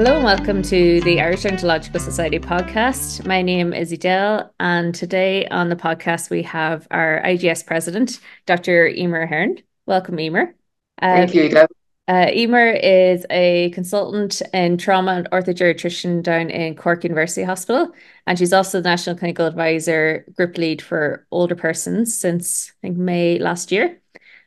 [0.00, 3.26] Hello and welcome to the Irish Gerontological Society podcast.
[3.26, 8.88] My name is Edel, and today on the podcast we have our IGS president, Dr.
[8.88, 9.58] Emer Ahern.
[9.84, 10.54] Welcome, Emer.
[11.02, 11.66] Thank you, Edel.
[12.08, 17.92] Uh, Emer is a consultant in trauma and orthogeriatrician down in Cork University Hospital,
[18.26, 22.96] and she's also the National Clinical Advisor Group Lead for Older Persons since I think
[22.96, 24.00] May last year.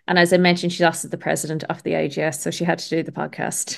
[0.08, 2.90] And as I mentioned, she's also the president of the IGS, so she had to
[2.90, 3.78] do the podcast.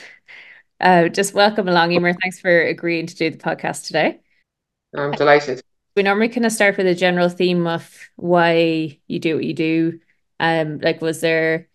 [0.80, 2.14] Uh, just welcome along, Emer.
[2.14, 4.20] Thanks for agreeing to do the podcast today.
[4.96, 5.62] I'm delighted.
[5.96, 9.54] We normally kind of start with a general theme of why you do what you
[9.54, 10.00] do.
[10.40, 11.70] Um, like, was there,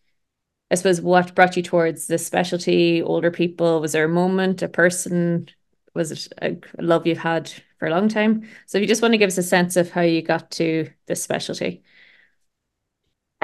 [0.71, 3.03] I suppose, what brought you towards this specialty?
[3.03, 3.81] Older people?
[3.81, 5.49] Was there a moment, a person?
[5.95, 8.47] Was it a love you've had for a long time?
[8.67, 10.91] So, if you just want to give us a sense of how you got to
[11.07, 11.83] this specialty.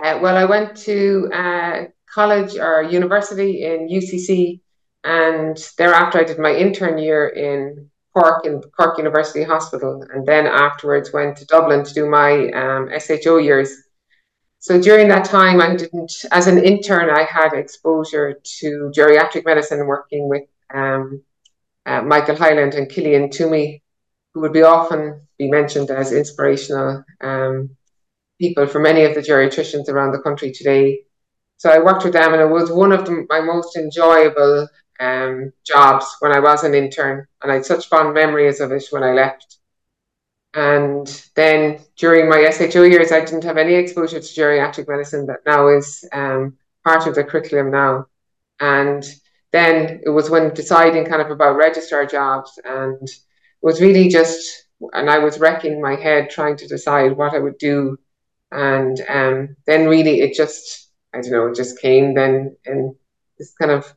[0.02, 4.61] Uh, well, I went to uh, college or university in UCC
[5.06, 10.04] and thereafter, I did my intern year in Cork, in Cork University Hospital.
[10.12, 13.72] And then afterwards, went to Dublin to do my um, SHO years.
[14.58, 19.86] So during that time, I didn't, as an intern, I had exposure to geriatric medicine
[19.86, 20.42] working with
[20.74, 21.22] um,
[21.86, 23.84] uh, Michael Highland and Killian Toomey,
[24.34, 27.70] who would be often be mentioned as inspirational um,
[28.40, 31.02] people for many of the geriatricians around the country today.
[31.58, 34.66] So I worked with them, and it was one of the, my most enjoyable
[35.00, 38.84] um, jobs when I was an intern, and I had such fond memories of it
[38.91, 39.58] when I left.
[40.55, 45.44] And then during my SHO years, I didn't have any exposure to geriatric medicine that
[45.44, 48.06] now is um, part of the curriculum now.
[48.58, 49.05] And
[49.52, 53.19] then it was when deciding kind of about registrar jobs, and it
[53.62, 57.58] was really just, and I was wrecking my head trying to decide what I would
[57.58, 57.98] do.
[58.50, 62.97] And um, then really it just, I don't know, it just came then in
[63.39, 63.92] this kind of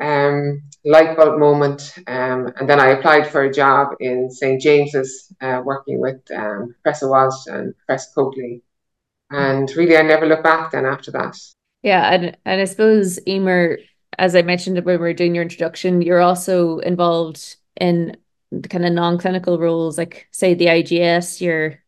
[0.00, 1.94] um, light bulb moment.
[2.06, 4.60] Um, and then I applied for a job in St.
[4.60, 8.62] James's, uh, working with um, Professor Walsh and Professor Coakley.
[9.30, 11.36] And really, I never looked back then after that.
[11.82, 12.12] Yeah.
[12.12, 13.78] And, and I suppose, Emer,
[14.18, 18.16] as I mentioned when we were doing your introduction, you're also involved in
[18.52, 21.82] the kind of non clinical roles, like, say, the IGS, you're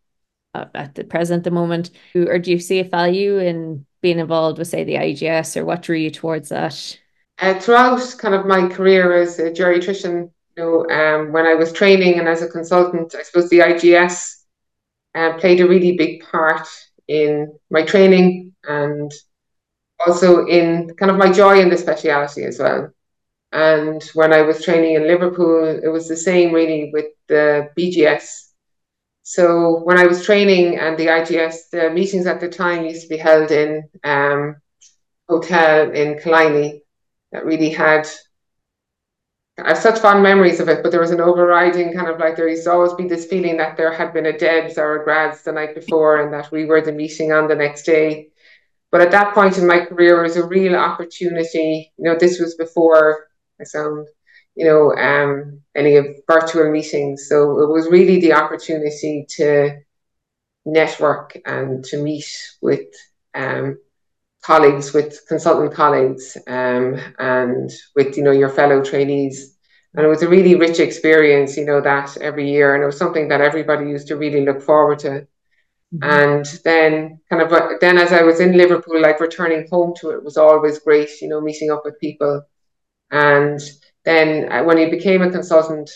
[0.55, 1.91] uh, at the present the moment.
[2.15, 5.83] Or do you see a value in being involved with, say, the IGS, or what
[5.83, 6.99] drew you towards that?
[7.39, 11.73] Uh, throughout kind of my career as a geriatrician, you know, um, when I was
[11.73, 14.45] training and as a consultant, I suppose the IGS
[15.15, 16.67] uh, played a really big part
[17.09, 19.13] in my training and
[20.07, 22.91] also in kind of my joy in the speciality as well.
[23.53, 28.53] And when I was training in Liverpool, it was the same really with the BGS.
[29.23, 33.09] So when I was training and the IGS, the meetings at the time used to
[33.09, 34.57] be held in um,
[35.29, 36.83] hotel in Killiney
[37.33, 38.09] that really had
[39.59, 42.37] I have such fond memories of it, but there was an overriding kind of like
[42.37, 45.05] there used to always be this feeling that there had been a Debs or a
[45.05, 48.29] Grads the night before and that we were the meeting on the next day.
[48.93, 51.91] But at that point in my career, it was a real opportunity.
[51.97, 54.07] You know, this was before I sound,
[54.57, 57.27] you know, um, any of virtual meetings.
[57.27, 59.81] So it was really the opportunity to
[60.67, 62.27] network and to meet
[62.61, 62.89] with
[63.35, 63.79] um,
[64.47, 69.57] colleagues, with consultant colleagues, um, and with you know your fellow trainees.
[69.95, 72.99] And it was a really rich experience, you know, that every year, and it was
[72.99, 75.27] something that everybody used to really look forward to.
[75.95, 76.03] Mm-hmm.
[76.03, 80.11] And then, kind of, uh, then as I was in Liverpool, like returning home to
[80.11, 82.43] it was always great, you know, meeting up with people.
[83.11, 83.59] And
[84.05, 85.91] then uh, when you became a consultant,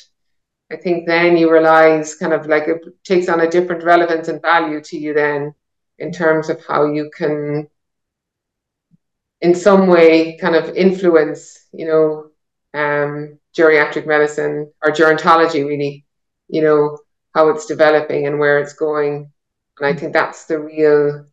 [0.73, 4.41] I think then you realize kind of like it takes on a different relevance and
[4.41, 5.55] value to you then
[5.99, 7.69] in terms of how you can
[9.41, 12.31] in some way kind of influence, you know,
[12.79, 16.05] um, geriatric medicine or gerontology really,
[16.49, 16.99] you know,
[17.35, 19.33] how it's developing and where it's going.
[19.79, 21.25] And I think that's the real,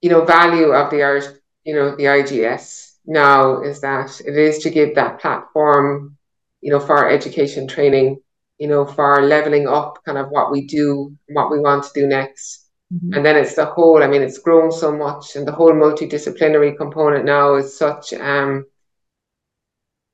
[0.00, 1.26] you know, value of the Irish,
[1.64, 6.16] you know, the IGS now is that it is to give that platform,
[6.60, 8.20] you know, for education training,
[8.58, 12.06] you know, for leveling up kind of what we do, what we want to do
[12.06, 12.67] next.
[12.92, 13.14] Mm-hmm.
[13.14, 16.76] And then it's the whole, I mean, it's grown so much, and the whole multidisciplinary
[16.76, 18.64] component now is such, um,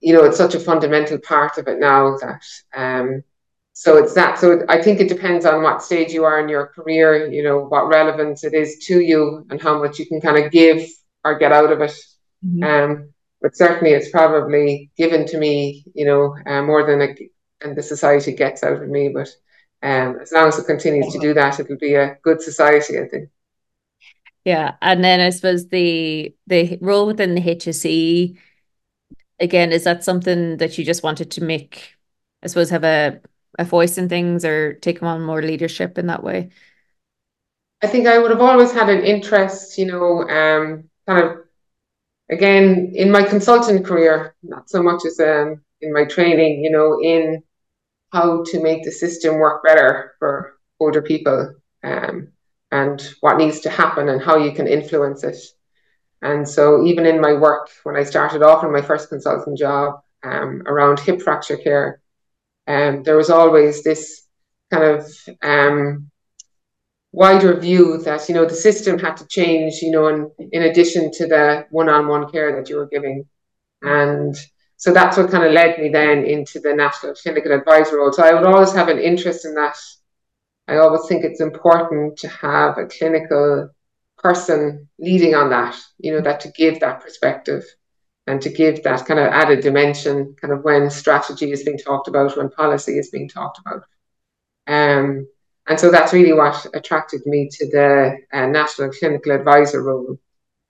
[0.00, 2.42] you know, it's such a fundamental part of it now that,
[2.74, 3.22] um,
[3.72, 4.38] so it's that.
[4.38, 7.64] So I think it depends on what stage you are in your career, you know,
[7.64, 10.84] what relevance it is to you and how much you can kind of give
[11.24, 11.96] or get out of it.
[12.44, 12.62] Mm-hmm.
[12.62, 17.16] Um, but certainly it's probably given to me, you know, uh, more than a,
[17.62, 19.08] and the society gets out of me.
[19.08, 19.28] But
[19.84, 23.06] um, as long as it continues to do that, it'll be a good society, I
[23.06, 23.28] think.
[24.44, 28.38] Yeah, and then I suppose the the role within the HSE,
[29.38, 31.96] again, is that something that you just wanted to make,
[32.42, 33.20] I suppose, have a,
[33.58, 36.48] a voice in things or take on more leadership in that way?
[37.82, 41.38] I think I would have always had an interest, you know, um, kind of
[42.30, 46.98] again in my consultant career, not so much as um, in my training, you know,
[47.02, 47.42] in
[48.14, 51.52] how to make the system work better for older people
[51.82, 52.28] um,
[52.70, 55.36] and what needs to happen and how you can influence it.
[56.22, 60.00] And so, even in my work, when I started off in my first consulting job
[60.22, 62.00] um, around hip fracture care,
[62.68, 64.24] um, there was always this
[64.70, 65.12] kind of
[65.42, 66.10] um,
[67.12, 71.12] wider view that you know the system had to change you know in, in addition
[71.12, 73.24] to the one-on-one care that you were giving
[73.82, 74.34] and
[74.84, 78.12] so that's what kind of led me then into the national clinical advisor role.
[78.12, 79.78] So i would always have an interest in that.
[80.68, 83.70] I always think it's important to have a clinical
[84.18, 87.64] person leading on that you know that to give that perspective
[88.26, 92.08] and to give that kind of added dimension kind of when strategy is being talked
[92.08, 93.84] about when policy is being talked about.
[94.66, 95.26] Um,
[95.66, 100.18] and so that's really what attracted me to the uh, National Clinical Advisor role.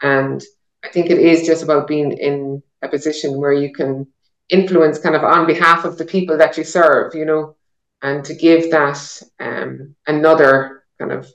[0.02, 0.40] And
[0.84, 4.06] I think it is just about being in a position where you can
[4.48, 7.56] influence kind of on behalf of the people that you serve, you know,
[8.02, 11.26] and to give that um, another kind of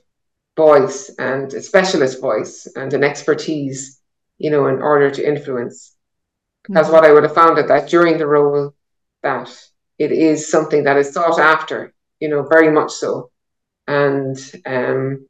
[0.56, 4.00] voice and a specialist voice and an expertise,
[4.38, 5.94] you know, in order to influence.
[6.62, 6.94] Because mm-hmm.
[6.94, 8.74] what I would have found at that during the role
[9.22, 9.50] that
[9.98, 13.30] it is something that is sought after, you know, very much so
[13.90, 15.26] and um,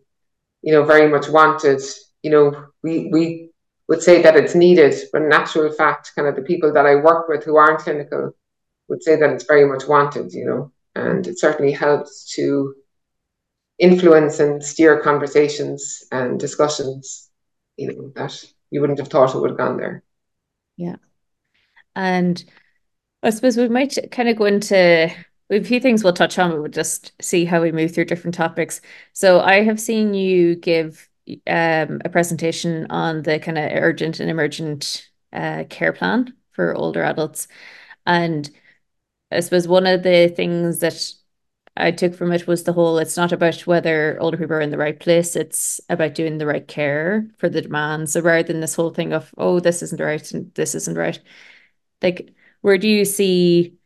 [0.62, 1.80] you know very much wanted.
[2.22, 3.49] You know, we we
[3.90, 6.94] would say that it's needed, but in actual fact, kind of the people that I
[6.94, 8.34] work with who aren't clinical
[8.88, 10.32] would say that it's very much wanted.
[10.32, 12.74] You know, and it certainly helps to
[13.78, 17.28] influence and steer conversations and discussions.
[17.76, 20.04] You know that you wouldn't have thought it would have gone there.
[20.76, 20.96] Yeah,
[21.96, 22.42] and
[23.24, 25.12] I suppose we might kind of go into
[25.50, 26.52] a few things we'll touch on.
[26.52, 28.80] We'll just see how we move through different topics.
[29.14, 31.09] So I have seen you give
[31.46, 37.02] um, a presentation on the kind of urgent and emergent uh, care plan for older
[37.02, 37.48] adults.
[38.06, 38.50] And
[39.30, 41.12] I suppose one of the things that
[41.76, 44.70] I took from it was the whole it's not about whether older people are in
[44.70, 48.10] the right place, it's about doing the right care for the demand.
[48.10, 51.20] So rather than this whole thing of, oh, this isn't right and this isn't right,
[52.02, 53.78] like where do you see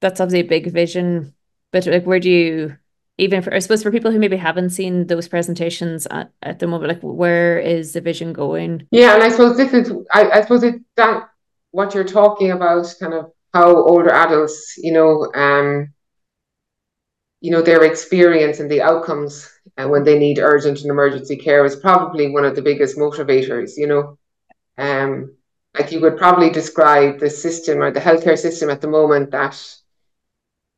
[0.00, 1.34] that's obviously a big vision.
[1.72, 2.76] But like, where do you
[3.18, 6.66] even for I suppose for people who maybe haven't seen those presentations at, at the
[6.66, 8.86] moment, like where is the vision going?
[8.90, 11.28] Yeah, and I suppose this is I, I suppose it's that
[11.70, 15.92] what you're talking about, kind of how older adults, you know, um,
[17.40, 21.36] you know, their experience and the outcomes and uh, when they need urgent and emergency
[21.36, 24.18] care is probably one of the biggest motivators, you know.
[24.78, 25.36] Um,
[25.78, 29.56] like you would probably describe the system or the healthcare system at the moment that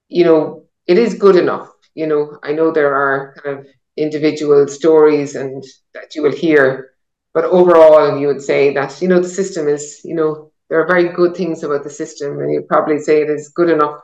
[0.09, 1.74] you know, it is good enough.
[1.95, 5.63] You know, I know there are kind of individual stories and
[5.95, 6.91] that you will hear,
[7.33, 10.87] but overall, you would say that, you know, the system is, you know, there are
[10.87, 14.01] very good things about the system, and you'd probably say it is good enough.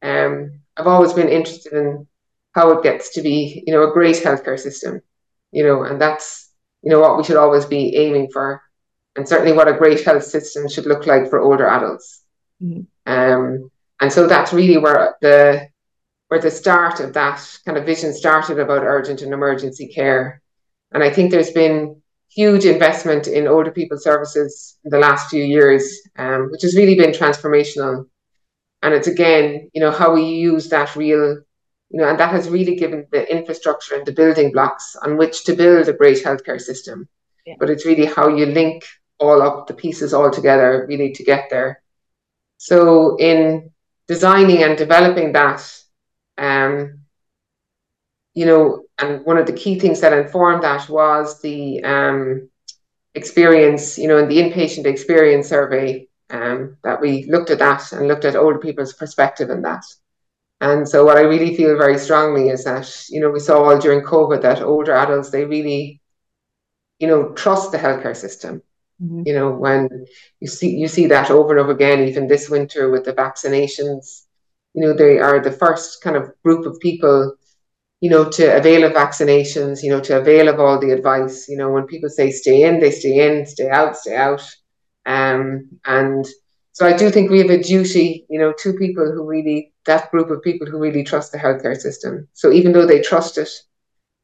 [0.00, 2.06] Um, I've always been interested in
[2.52, 5.02] how it gets to be, you know, a great healthcare system,
[5.50, 6.50] you know, and that's,
[6.82, 8.62] you know, what we should always be aiming for,
[9.16, 12.22] and certainly what a great health system should look like for older adults.
[12.62, 12.82] Mm-hmm.
[13.12, 13.70] Um,
[14.00, 15.68] and so that's really where the
[16.28, 20.40] where the start of that kind of vision started about urgent and emergency care.
[20.92, 25.42] And I think there's been huge investment in older people services in the last few
[25.42, 25.82] years,
[26.16, 28.06] um, which has really been transformational.
[28.82, 31.38] And it's again, you know, how we use that real,
[31.90, 35.44] you know, and that has really given the infrastructure and the building blocks on which
[35.44, 37.08] to build a great healthcare system.
[37.46, 37.54] Yeah.
[37.58, 38.84] But it's really how you link
[39.18, 41.82] all up the pieces all together, really, to get there.
[42.58, 43.70] So in
[44.06, 45.60] designing and developing that,
[46.38, 47.00] um,
[48.34, 52.48] you know, and one of the key things that informed that was the um,
[53.14, 58.06] experience, you know, in the inpatient experience survey, um, that we looked at that and
[58.06, 59.82] looked at older people's perspective in that.
[60.60, 63.78] And so, what I really feel very strongly is that, you know, we saw all
[63.78, 66.00] during COVID that older adults, they really,
[66.98, 68.62] you know, trust the healthcare system.
[69.02, 69.22] Mm-hmm.
[69.26, 70.06] You know, when
[70.40, 74.24] you see you see that over and over again, even this winter with the vaccinations,
[74.74, 77.34] you know, they are the first kind of group of people,
[78.00, 81.48] you know, to avail of vaccinations, you know, to avail of all the advice.
[81.48, 84.42] You know, when people say stay in, they stay in, stay out, stay out.
[85.06, 86.26] Um, and
[86.72, 90.10] so I do think we have a duty, you know, to people who really that
[90.10, 92.28] group of people who really trust the healthcare system.
[92.34, 93.48] So even though they trust it,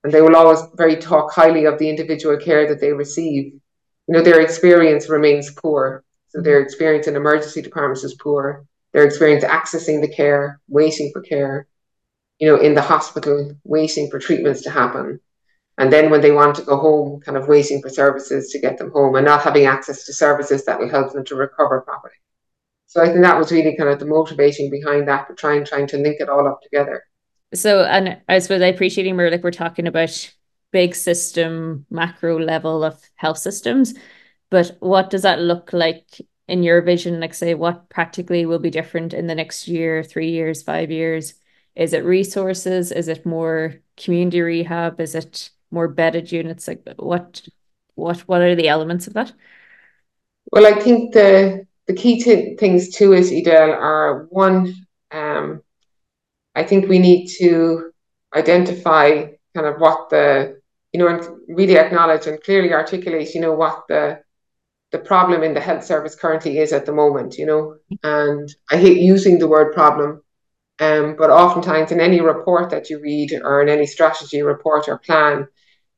[0.05, 3.61] and they will always very talk highly of the individual care that they receive, you
[4.15, 6.05] know, their experience remains poor.
[6.29, 8.67] So their experience in emergency departments is poor.
[8.95, 11.67] Their experience accessing the care, waiting for care,
[12.39, 15.21] you know, in the hospital, waiting for treatments to happen.
[15.77, 18.79] And then when they want to go home, kind of waiting for services to get
[18.79, 22.15] them home and not having access to services that will help them to recover properly.
[22.87, 25.89] So I think that was really kind of the motivation behind that, but trying trying
[25.89, 27.03] to link it all up together.
[27.53, 30.33] So and I suppose I appreciating more like we're talking about
[30.71, 33.95] big system macro level of health systems,
[34.51, 36.07] but what does that look like
[36.49, 37.21] in your vision?
[37.21, 41.35] Like say what practically will be different in the next year, three years, five years?
[41.75, 42.93] Is it resources?
[42.93, 45.01] Is it more community rehab?
[45.01, 46.69] Is it more bedded units?
[46.69, 47.43] Like what
[47.95, 49.33] what what are the elements of that?
[50.53, 54.75] Well, I think the the key things to it, Edel, are one.
[55.11, 55.63] Um,
[56.55, 57.93] I think we need to
[58.35, 60.61] identify kind of what the
[60.93, 64.21] you know and really acknowledge and clearly articulate you know what the
[64.95, 67.37] the problem in the health service currently is at the moment.
[67.37, 70.23] You know, and I hate using the word problem.
[70.81, 74.99] Um, but oftentimes in any report that you read or in any strategy report or
[74.99, 75.49] plan,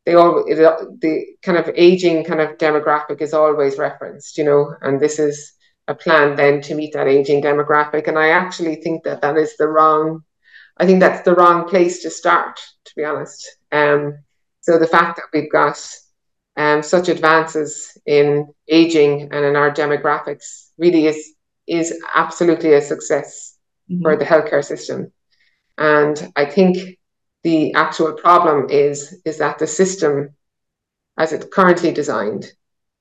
[0.07, 4.99] they all the kind of aging kind of demographic is always referenced, you know, and
[4.99, 5.53] this is
[5.89, 8.09] a plan then to meet that aging demographic.
[8.09, 10.25] And I actually think that that is the wrong,
[10.79, 13.47] I think that's the wrong place to start, to be honest.
[13.73, 14.19] Um,
[14.61, 15.79] so the fact that we've got
[16.57, 21.35] um, such advances in aging and in our demographics really is
[21.67, 23.59] is absolutely a success
[23.91, 24.03] mm-hmm.
[24.03, 25.13] for the healthcare system.
[25.77, 26.99] And I think
[27.43, 30.35] the actual problem is is that the system,
[31.19, 32.53] as it's currently designed,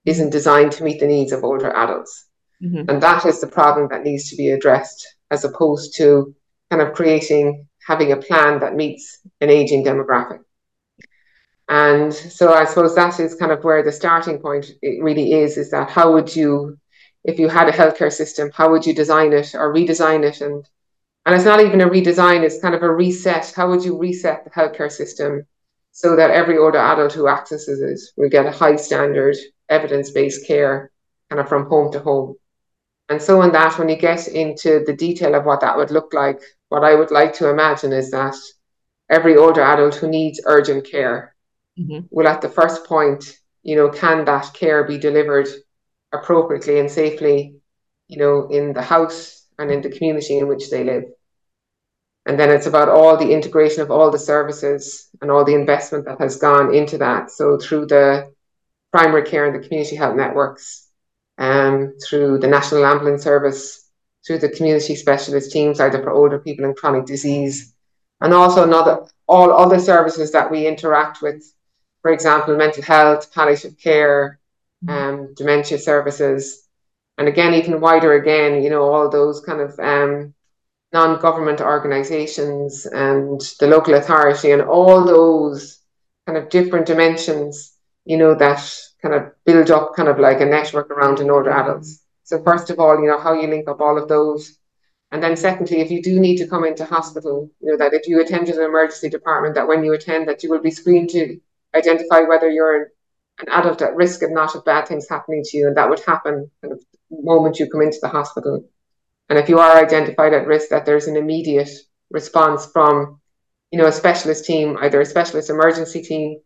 [0.05, 2.27] isn't designed to meet the needs of older adults.
[2.63, 2.89] Mm-hmm.
[2.89, 6.35] And that is the problem that needs to be addressed, as opposed to
[6.69, 10.39] kind of creating, having a plan that meets an aging demographic.
[11.67, 15.71] And so I suppose that is kind of where the starting point really is, is
[15.71, 16.77] that how would you,
[17.23, 20.41] if you had a healthcare system, how would you design it or redesign it?
[20.41, 20.67] And
[21.25, 23.51] and it's not even a redesign, it's kind of a reset.
[23.55, 25.47] How would you reset the healthcare system
[25.91, 29.35] so that every older adult who accesses it will get a high standard,
[29.69, 30.91] evidence-based care
[31.31, 32.35] kind of from home to home?
[33.09, 36.13] And so, in that, when you get into the detail of what that would look
[36.13, 38.35] like, what I would like to imagine is that
[39.09, 41.34] every older adult who needs urgent care
[41.79, 42.05] mm-hmm.
[42.09, 45.47] will, at the first point, you know, can that care be delivered
[46.13, 47.55] appropriately and safely,
[48.07, 51.05] you know, in the house and in the community in which they live?
[52.25, 56.05] And then it's about all the integration of all the services and all the investment
[56.05, 57.29] that has gone into that.
[57.29, 58.33] So, through the
[58.91, 60.87] primary care and the community health networks,
[61.37, 63.89] um, through the National Ambulance Service,
[64.25, 67.75] through the community specialist teams, either for older people and chronic disease,
[68.21, 71.43] and also another all other services that we interact with,
[72.05, 74.39] for example, mental health, palliative care,
[74.85, 74.95] mm-hmm.
[74.95, 76.67] um, dementia services,
[77.17, 80.31] and again, even wider again, you know, all those kind of um,
[80.93, 85.79] non-government organizations and the local authority and all those
[86.27, 87.73] kind of different dimensions,
[88.05, 88.61] you know, that
[89.01, 92.03] kind of build up kind of like a network around an older adults.
[92.21, 94.59] So first of all, you know, how you link up all of those.
[95.11, 98.07] And then secondly, if you do need to come into hospital, you know, that if
[98.07, 101.09] you attend to an emergency department, that when you attend that you will be screened
[101.09, 101.39] to
[101.75, 102.87] identify whether you're an
[103.47, 105.67] adult at risk of not of bad things happening to you.
[105.67, 108.67] And that would happen kind of the moment you come into the hospital.
[109.29, 111.69] And if you are identified at risk, that there's an immediate
[112.11, 113.19] response from,
[113.71, 116.39] you know, a specialist team, either a specialist emergency team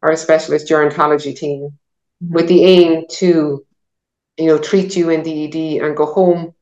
[0.00, 1.78] or a specialist gerontology team
[2.20, 3.64] with the aim to,
[4.38, 6.54] you know, treat you in the ED and go home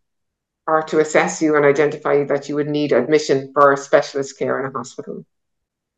[0.66, 4.66] or to assess you and identify that you would need admission for specialist care in
[4.66, 5.24] a hospital.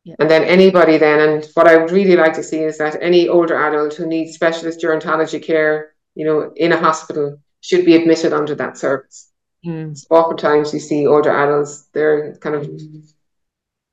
[0.03, 0.15] Yeah.
[0.19, 3.29] And then anybody then, and what I would really like to see is that any
[3.29, 8.33] older adult who needs specialist gerontology care, you know, in a hospital should be admitted
[8.33, 9.31] under that service.
[9.65, 9.97] Mm.
[9.97, 12.69] So oftentimes you see older adults, they're kind of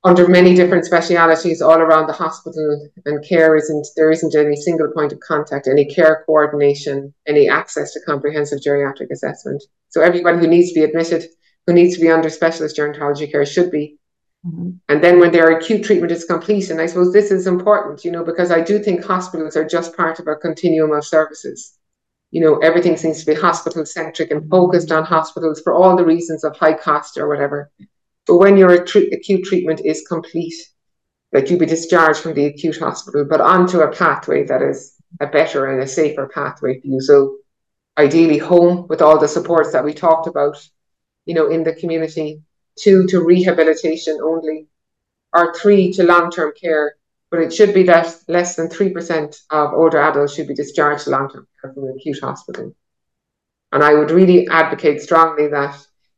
[0.02, 4.90] under many different specialities all around the hospital and care isn't there isn't any single
[4.92, 10.46] point of contact any care coordination any access to comprehensive geriatric assessment so everybody who
[10.46, 11.26] needs to be admitted
[11.66, 13.98] who needs to be under specialist gerontology care should be
[14.46, 14.70] mm-hmm.
[14.88, 18.10] and then when their acute treatment is complete and i suppose this is important you
[18.10, 21.78] know because i do think hospitals are just part of a continuum of services
[22.30, 26.04] you know everything seems to be hospital centric and focused on hospitals for all the
[26.04, 27.70] reasons of high cost or whatever
[28.30, 30.54] but when your acute treatment is complete,
[31.32, 35.26] that you be discharged from the acute hospital, but onto a pathway that is a
[35.26, 37.00] better and a safer pathway for you.
[37.00, 37.38] So
[37.98, 40.64] ideally home with all the supports that we talked about,
[41.24, 42.42] you know, in the community,
[42.80, 44.66] two to rehabilitation only,
[45.32, 46.96] or three to long-term care.
[47.30, 51.10] But it should be that less than 3% of older adults should be discharged to
[51.10, 52.74] long-term care from an acute hospital.
[53.72, 55.76] And I would really advocate strongly that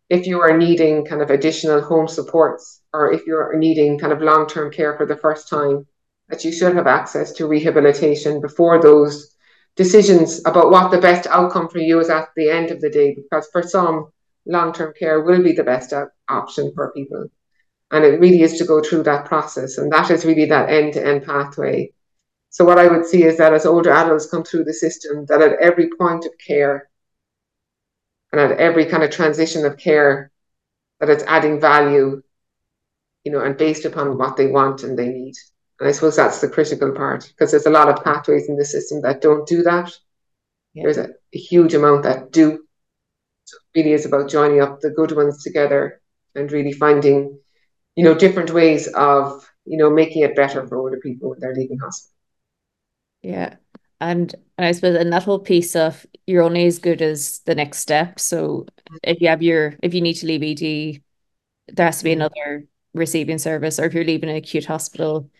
[0.09, 4.23] if you are needing kind of additional home supports or if you're needing kind of
[4.23, 5.87] long term care for the first time,
[6.28, 9.35] that you should have access to rehabilitation before those
[9.76, 13.14] decisions about what the best outcome for you is at the end of the day.
[13.14, 14.12] Because for some,
[14.47, 15.93] long term care will be the best
[16.29, 17.31] option for people.
[17.91, 19.79] And it really is to go through that process.
[19.79, 21.93] And that is really that end to end pathway.
[22.51, 25.41] So, what I would see is that as older adults come through the system, that
[25.41, 26.89] at every point of care
[28.31, 30.31] and at every kind of transition of care,
[31.01, 32.23] that it's adding value,
[33.25, 35.35] you know, and based upon what they want and they need.
[35.81, 38.65] And I suppose that's the critical part because there's a lot of pathways in the
[38.65, 39.93] system that don't do that.
[40.75, 40.85] Yeah.
[40.85, 42.65] There's a, a huge amount that do.
[43.75, 46.01] Really is about joining up the good ones together
[46.35, 47.39] and really finding,
[47.97, 51.55] you know, different ways of, you know, making it better for older people when they're
[51.55, 52.15] leaving hospital.
[53.23, 53.57] Yeah.
[54.01, 57.55] And, and I suppose in that whole piece of you're only as good as the
[57.55, 58.19] next step.
[58.19, 58.67] So
[59.03, 61.03] if you have your if you need to leave ED,
[61.69, 62.23] there has to be mm-hmm.
[62.23, 65.31] another receiving service, or if you're leaving an acute hospital,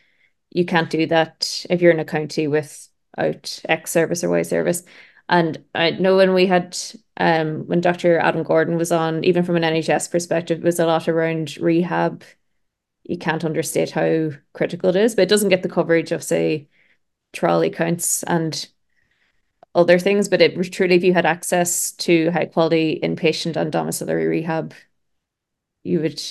[0.51, 4.85] you can't do that if you're in a county without X service or Y service.
[5.33, 6.77] And I know when we had
[7.17, 8.19] um when Dr.
[8.19, 12.23] Adam Gordon was on, even from an NHS perspective, it was a lot around rehab.
[13.05, 16.69] You can't understate how critical it is, but it doesn't get the coverage of say
[17.33, 18.69] trolley counts and
[19.75, 20.29] other things.
[20.29, 24.75] But it truly, if you had access to high quality inpatient and domiciliary rehab,
[25.83, 26.23] you would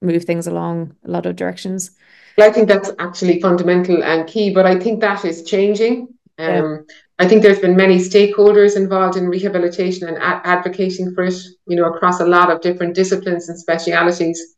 [0.00, 1.90] move things along a lot of directions.
[2.38, 6.14] I think that's actually fundamental and key, but I think that is changing.
[6.38, 6.94] Um, yeah.
[7.18, 11.34] I think there's been many stakeholders involved in rehabilitation and a- advocating for it,
[11.66, 14.56] you know, across a lot of different disciplines and specialities.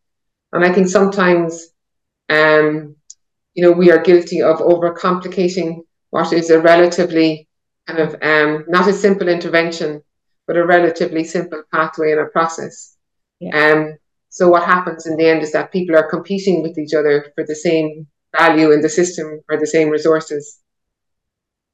[0.52, 1.69] And I think sometimes,
[2.29, 2.97] um,
[3.55, 5.79] you know, we are guilty of overcomplicating
[6.11, 7.49] what is a relatively
[7.87, 10.02] kind of um, not a simple intervention,
[10.47, 12.97] but a relatively simple pathway and a process.
[13.41, 13.56] Yeah.
[13.56, 13.97] Um,
[14.28, 17.45] so what happens in the end is that people are competing with each other for
[17.47, 18.06] the same
[18.39, 20.61] value in the system or the same resources.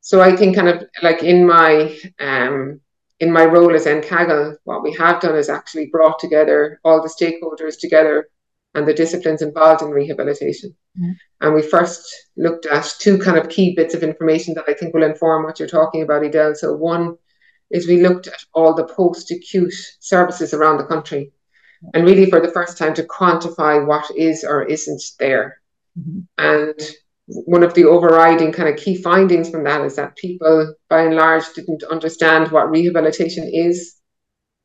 [0.07, 2.81] So I think kind of like in my um,
[3.19, 7.09] in my role as NCAGL, what we have done is actually brought together all the
[7.09, 8.29] stakeholders together
[8.77, 10.77] and the disciplines involved in rehabilitation.
[10.97, 11.11] Mm-hmm.
[11.40, 14.95] And we first looked at two kind of key bits of information that I think
[14.95, 16.55] will inform what you're talking about, Edel.
[16.55, 17.16] So one
[17.73, 21.33] is we looked at all the post-acute services around the country
[21.95, 25.61] and really for the first time to quantify what is or isn't there.
[25.99, 26.21] Mm-hmm.
[26.38, 26.79] And
[27.27, 31.17] one of the overriding kind of key findings from that is that people, by and
[31.17, 33.97] large, didn't understand what rehabilitation is,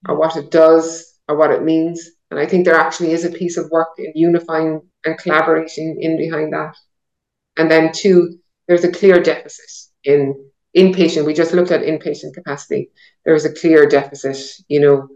[0.08, 2.10] or what it does, or what it means.
[2.30, 6.18] And I think there actually is a piece of work in unifying and collaborating in
[6.18, 6.76] behind that.
[7.58, 9.72] And then, two, there's a clear deficit
[10.04, 11.26] in inpatient.
[11.26, 12.92] We just looked at inpatient capacity.
[13.26, 15.08] There is a clear deficit, you know,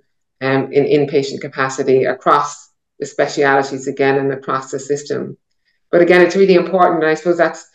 [0.41, 5.37] um, in inpatient capacity across the specialities again and across the system.
[5.95, 7.03] But again, it's really important.
[7.03, 7.65] And I suppose that's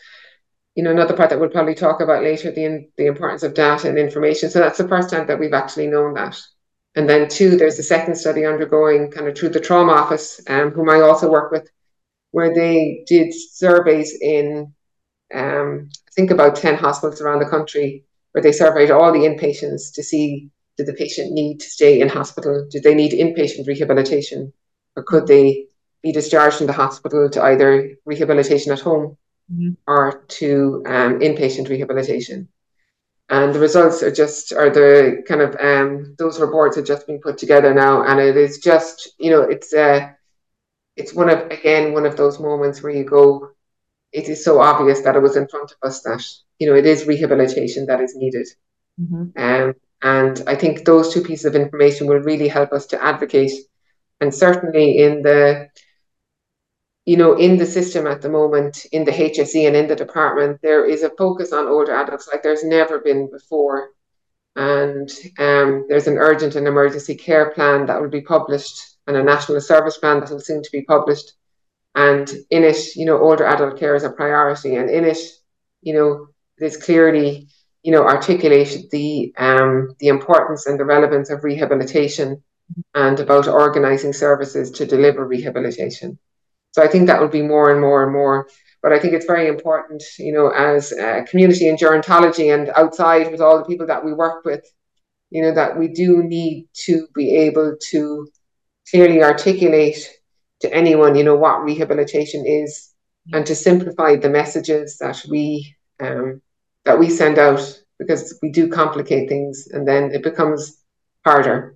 [0.75, 3.89] you know another part that we'll probably talk about later the the importance of data
[3.89, 4.51] and information.
[4.51, 6.39] So that's the first time that we've actually known that.
[6.93, 10.69] And then two, there's a second study undergoing kind of through the trauma office, um,
[10.69, 11.67] whom I also work with,
[12.29, 14.71] where they did surveys in
[15.33, 19.91] um, I think about 10 hospitals around the country where they surveyed all the inpatients
[19.95, 22.67] to see did the patient need to stay in hospital?
[22.69, 24.53] Did they need inpatient rehabilitation?
[24.95, 25.65] Or could they
[26.03, 29.17] be discharged from the hospital to either rehabilitation at home
[29.51, 29.71] mm-hmm.
[29.87, 32.47] or to um, inpatient rehabilitation?
[33.29, 37.21] And the results are just, are the kind of, um, those reports are just being
[37.21, 38.03] put together now.
[38.03, 40.09] And it is just, you know, it's, uh,
[40.97, 43.51] it's one of, again, one of those moments where you go,
[44.11, 46.21] it is so obvious that it was in front of us that,
[46.59, 48.47] you know, it is rehabilitation that is needed.
[48.99, 49.41] Mm-hmm.
[49.41, 53.53] Um, and I think those two pieces of information will really help us to advocate.
[54.19, 55.69] And certainly in the,
[57.05, 60.59] you know, in the system at the moment, in the HSE and in the department,
[60.61, 63.89] there is a focus on older adults like there's never been before.
[64.55, 65.09] And
[65.39, 69.61] um, there's an urgent and emergency care plan that will be published and a national
[69.61, 71.33] service plan that will soon to be published.
[71.95, 74.75] And in it, you know, older adult care is a priority.
[74.75, 75.17] And in it,
[75.81, 77.47] you know, there's clearly
[77.83, 82.43] you know, articulated the um, the importance and the relevance of rehabilitation
[82.93, 86.17] and about organising services to deliver rehabilitation.
[86.71, 88.47] So I think that will be more and more and more.
[88.81, 93.31] But I think it's very important, you know, as a community in gerontology and outside
[93.31, 94.65] with all the people that we work with,
[95.29, 98.27] you know, that we do need to be able to
[98.89, 99.97] clearly articulate
[100.61, 102.91] to anyone, you know, what rehabilitation is
[103.33, 106.41] and to simplify the messages that we um,
[106.85, 107.61] that we send out
[107.99, 110.77] because we do complicate things and then it becomes
[111.23, 111.75] harder,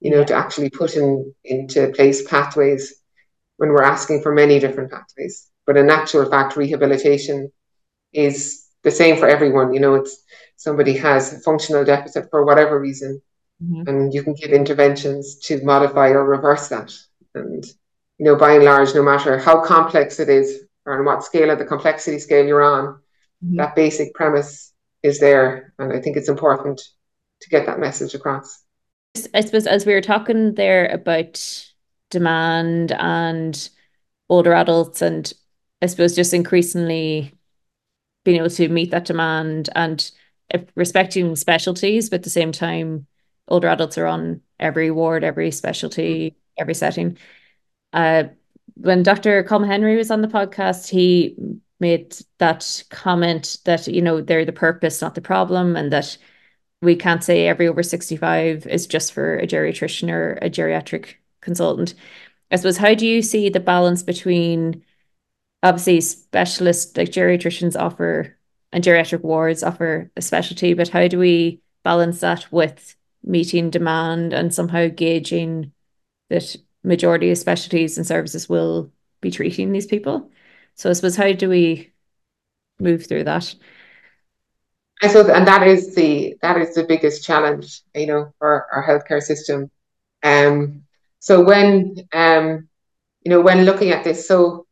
[0.00, 3.02] you know, to actually put in into place pathways
[3.56, 5.48] when we're asking for many different pathways.
[5.66, 7.50] But in actual fact, rehabilitation
[8.12, 9.72] is the same for everyone.
[9.74, 10.22] You know, it's
[10.56, 13.20] somebody has a functional deficit for whatever reason,
[13.62, 13.88] mm-hmm.
[13.88, 16.92] and you can give interventions to modify or reverse that.
[17.34, 17.64] And
[18.18, 21.50] you know, by and large, no matter how complex it is or on what scale
[21.50, 22.86] of the complexity scale you're on,
[23.44, 23.56] mm-hmm.
[23.56, 25.74] that basic premise is there.
[25.78, 26.80] And I think it's important
[27.40, 28.62] to get that message across.
[29.34, 31.66] I suppose as we were talking there about
[32.10, 33.68] demand and
[34.28, 35.32] older adults and
[35.82, 37.32] I suppose just increasingly
[38.24, 40.10] being able to meet that demand and
[40.74, 43.06] respecting specialties, but at the same time,
[43.48, 47.18] older adults are on every ward, every specialty, every setting.
[47.92, 48.24] Uh,
[48.74, 49.44] when Dr.
[49.44, 51.36] Colm Henry was on the podcast, he
[51.78, 56.16] made that comment that, you know, they're the purpose, not the problem, and that
[56.82, 61.14] we can't say every over 65 is just for a geriatrician or a geriatric
[61.46, 61.94] consultant.
[62.50, 64.84] I suppose, how do you see the balance between
[65.62, 68.36] obviously specialists like geriatricians offer
[68.72, 74.32] and geriatric wards offer a specialty, but how do we balance that with meeting demand
[74.34, 75.72] and somehow gauging
[76.28, 76.54] that
[76.84, 80.30] majority of specialties and services will be treating these people?
[80.74, 81.92] So I suppose how do we
[82.78, 83.54] move through that?
[85.02, 88.84] I suppose, and that is the that is the biggest challenge, you know, for our
[88.86, 89.70] healthcare system.
[90.22, 90.85] Um,
[91.26, 92.68] so when um,
[93.24, 94.64] you know, when looking at this, so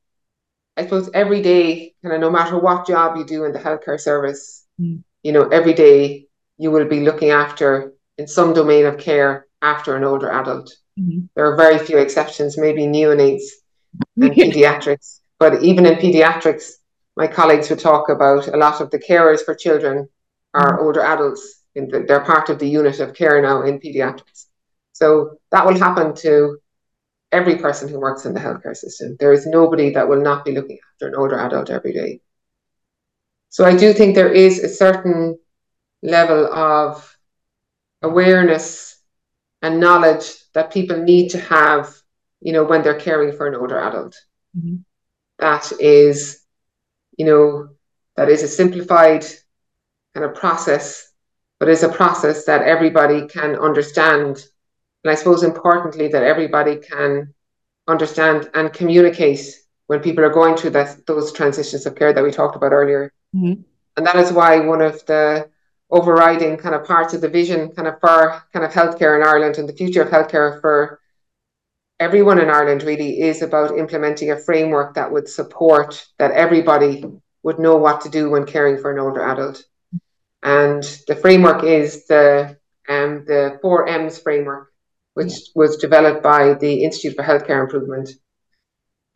[0.76, 3.98] I suppose every day, kind of no matter what job you do in the healthcare
[3.98, 5.02] service, mm.
[5.24, 9.96] you know, every day you will be looking after in some domain of care after
[9.96, 10.72] an older adult.
[10.96, 11.22] Mm-hmm.
[11.34, 13.46] There are very few exceptions, maybe neonates
[14.14, 15.18] and pediatrics.
[15.40, 16.74] But even in pediatrics,
[17.16, 20.08] my colleagues would talk about a lot of the carers for children
[20.54, 20.86] are mm-hmm.
[20.86, 21.62] older adults.
[21.74, 24.46] The, they're part of the unit of care now in pediatrics.
[24.94, 26.58] So that will happen to
[27.32, 29.16] every person who works in the healthcare system.
[29.20, 32.20] There is nobody that will not be looking after an older adult every day.
[33.50, 35.38] So I do think there is a certain
[36.02, 37.16] level of
[38.02, 39.00] awareness
[39.62, 41.92] and knowledge that people need to have,
[42.40, 44.14] you know, when they're caring for an older adult.
[44.56, 44.76] Mm-hmm.
[45.38, 46.44] That is,
[47.18, 47.70] you know,
[48.16, 49.24] that is a simplified
[50.14, 51.10] kind of process,
[51.58, 54.44] but is a process that everybody can understand.
[55.04, 57.34] And I suppose importantly, that everybody can
[57.86, 59.40] understand and communicate
[59.86, 63.12] when people are going through that, those transitions of care that we talked about earlier.
[63.36, 63.60] Mm-hmm.
[63.96, 65.48] And that is why one of the
[65.90, 69.58] overriding kind of parts of the vision kind of for kind of healthcare in Ireland
[69.58, 71.00] and the future of healthcare for
[72.00, 77.04] everyone in Ireland really is about implementing a framework that would support that everybody
[77.42, 79.62] would know what to do when caring for an older adult.
[80.42, 84.72] And the framework is the um, the four M's framework,
[85.14, 88.10] which was developed by the Institute for Healthcare Improvement.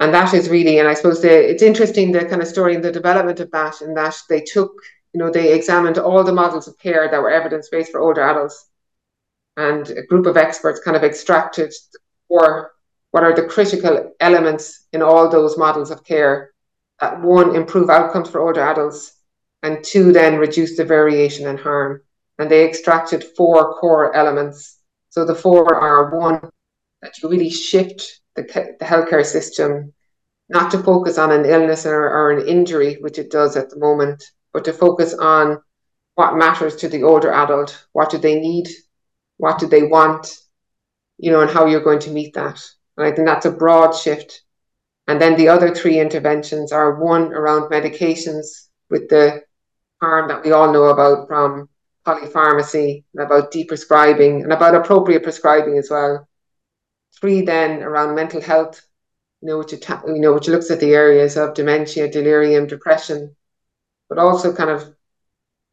[0.01, 2.85] And that is really, and I suppose the, it's interesting the kind of story and
[2.85, 4.71] the development of that, in that they took
[5.13, 8.23] you know, they examined all the models of care that were evidence based for older
[8.23, 8.67] adults.
[9.57, 11.73] And a group of experts kind of extracted
[12.29, 12.73] or
[13.11, 16.53] what are the critical elements in all those models of care
[17.01, 19.15] that one, improve outcomes for older adults,
[19.63, 22.03] and two, then reduce the variation and harm.
[22.39, 24.78] And they extracted four core elements.
[25.11, 26.51] So the four are one,
[27.03, 29.93] that you really shift the, the healthcare system
[30.49, 33.79] not to focus on an illness or, or an injury, which it does at the
[33.79, 35.61] moment, but to focus on
[36.15, 37.87] what matters to the older adult.
[37.93, 38.69] What do they need?
[39.37, 40.37] What do they want?
[41.19, 42.61] You know, and how you're going to meet that.
[42.97, 44.43] And I think that's a broad shift.
[45.07, 49.43] And then the other three interventions are one around medications with the
[50.01, 51.69] harm that we all know about from
[52.09, 56.27] polypharmacy and about deprescribing and about appropriate prescribing as well.
[57.21, 58.81] Three then around mental health,
[59.43, 63.37] you know, which you know, which looks at the areas of dementia, delirium, depression,
[64.09, 64.95] but also kind of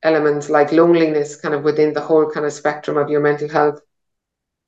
[0.04, 3.80] elements like loneliness kind of within the whole kind of spectrum of your mental health.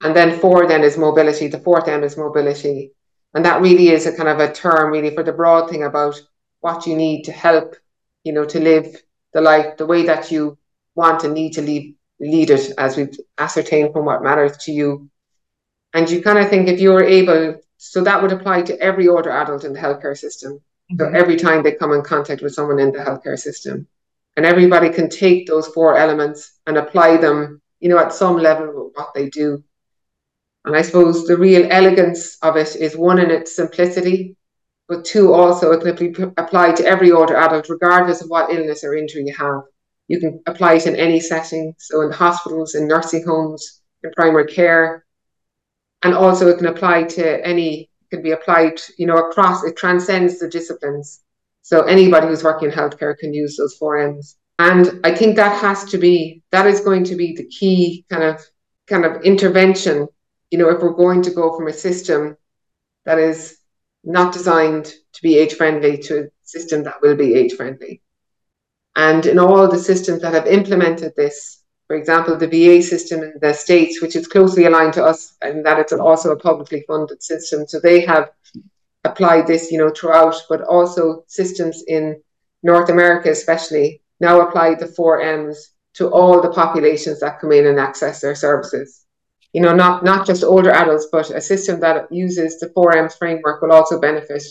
[0.01, 1.47] And then four then is mobility.
[1.47, 2.93] The fourth M is mobility.
[3.34, 6.19] And that really is a kind of a term really for the broad thing about
[6.62, 7.75] what you need to help,
[8.23, 8.88] you know, to live
[9.34, 10.58] the life the way that you
[10.97, 15.10] want and need to lead lead it as we've ascertained from what matters to you.
[15.93, 19.07] And you kind of think if you were able, so that would apply to every
[19.07, 20.60] older adult in the healthcare system.
[20.97, 21.15] So mm-hmm.
[21.15, 23.88] every time they come in contact with someone in the healthcare system,
[24.36, 28.67] and everybody can take those four elements and apply them, you know, at some level
[28.67, 29.63] with what they do.
[30.65, 34.36] And I suppose the real elegance of it is one in its simplicity,
[34.88, 38.83] but two also it can be applied to every older adult, regardless of what illness
[38.83, 39.62] or injury you have.
[40.07, 41.73] You can apply it in any setting.
[41.77, 45.05] So in hospitals, in nursing homes, in primary care.
[46.03, 50.39] And also it can apply to any, can be applied, you know, across, it transcends
[50.39, 51.21] the disciplines.
[51.61, 54.37] So anybody who's working in healthcare can use those four M's.
[54.59, 58.23] And I think that has to be, that is going to be the key kind
[58.23, 58.41] of,
[58.87, 60.07] kind of intervention,
[60.49, 62.37] you know, if we're going to go from a system
[63.05, 63.57] that is
[64.03, 68.01] not designed to be age friendly to a system that will be age friendly.
[68.97, 73.36] And in all the systems that have implemented this, for example, the VA system in
[73.39, 77.21] the States, which is closely aligned to us, and that it's also a publicly funded
[77.21, 77.67] system.
[77.67, 78.31] So they have
[79.03, 82.21] applied this, you know, throughout, but also systems in
[82.63, 87.67] North America, especially, now apply the four M's to all the populations that come in
[87.67, 89.05] and access their services.
[89.53, 93.15] You know, not not just older adults, but a system that uses the four M's
[93.15, 94.43] framework will also benefit,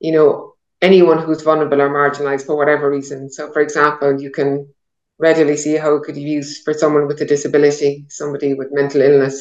[0.00, 0.53] you know,
[0.84, 3.30] anyone who's vulnerable or marginalized for whatever reason.
[3.30, 4.68] So, for example, you can
[5.18, 9.00] readily see how it could be used for someone with a disability, somebody with mental
[9.00, 9.36] illness.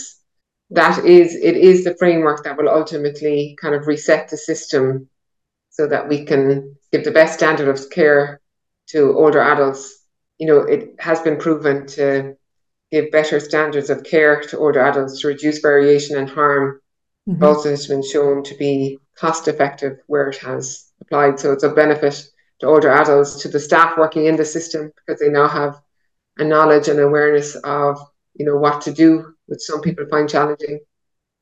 [0.70, 5.10] That is, it is the framework that will ultimately kind of reset the system
[5.70, 8.40] so that we can give the best standard of care
[8.92, 10.06] to older adults.
[10.38, 12.38] You know, it has been proven to
[12.92, 16.80] give better standards of care to older adults to reduce variation and harm.
[17.28, 17.44] Mm-hmm.
[17.44, 21.40] Also has been shown to be cost effective where it has applied.
[21.40, 25.20] So it's a benefit to older adults, to the staff working in the system, because
[25.20, 25.80] they now have
[26.38, 28.00] a knowledge and awareness of,
[28.36, 30.80] you know, what to do, which some people find challenging.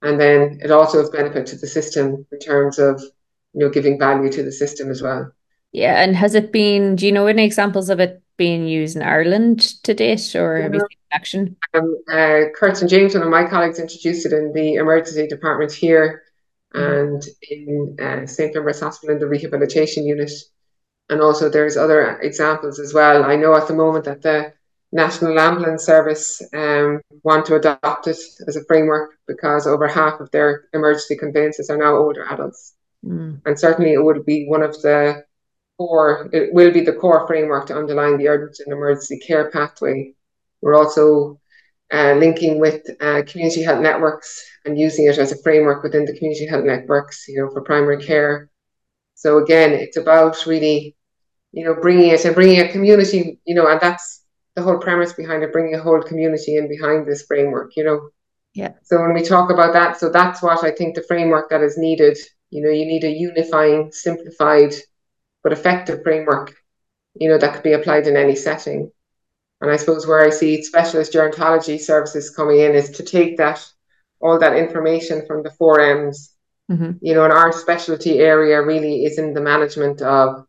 [0.01, 3.01] And then it also has benefit to the system in terms of,
[3.53, 5.31] you know, giving value to the system as well.
[5.71, 6.95] Yeah, and has it been?
[6.95, 10.73] Do you know any examples of it being used in Ireland to date, or have
[10.73, 11.55] you seen action?
[11.73, 16.23] Um, uh, Curtin James, one of my colleagues, introduced it in the emergency department here.
[16.73, 18.53] And in uh, St.
[18.53, 20.31] Finbarr's Hospital in the rehabilitation unit
[21.11, 23.25] and also there's other examples as well.
[23.25, 24.53] I know at the moment that the
[24.93, 30.31] National Ambulance Service um, want to adopt it as a framework because over half of
[30.31, 32.75] their emergency conveyances are now older adults.
[33.05, 33.41] Mm.
[33.45, 35.25] And certainly it would be one of the
[35.77, 40.13] core, it will be the core framework to underline the urgent and emergency care pathway.
[40.61, 41.40] We're also
[41.93, 46.17] uh, linking with uh, community health networks and using it as a framework within the
[46.17, 48.49] community health networks, you know, for primary care.
[49.15, 50.95] So again, it's about really
[51.51, 54.23] you know, bringing it and bringing a community, you know, and that's
[54.55, 58.09] the whole premise behind it, bringing a whole community in behind this framework, you know.
[58.53, 58.73] Yeah.
[58.83, 61.77] So when we talk about that, so that's what I think the framework that is
[61.77, 62.17] needed.
[62.49, 64.73] You know, you need a unifying, simplified,
[65.43, 66.53] but effective framework,
[67.15, 68.91] you know, that could be applied in any setting.
[69.61, 73.63] And I suppose where I see specialist gerontology services coming in is to take that,
[74.19, 76.33] all that information from the four M's.
[76.69, 76.91] Mm-hmm.
[77.01, 80.45] You know, and our specialty area really is in the management of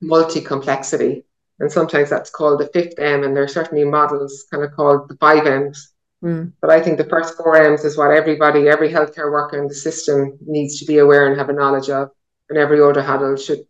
[0.00, 1.24] multi complexity.
[1.60, 5.08] And sometimes that's called the fifth M, and there are certainly models kind of called
[5.08, 5.92] the five M's.
[6.22, 6.52] Mm.
[6.60, 9.74] But I think the first four M's is what everybody, every healthcare worker in the
[9.74, 12.10] system needs to be aware and have a knowledge of,
[12.48, 13.66] and every older adult should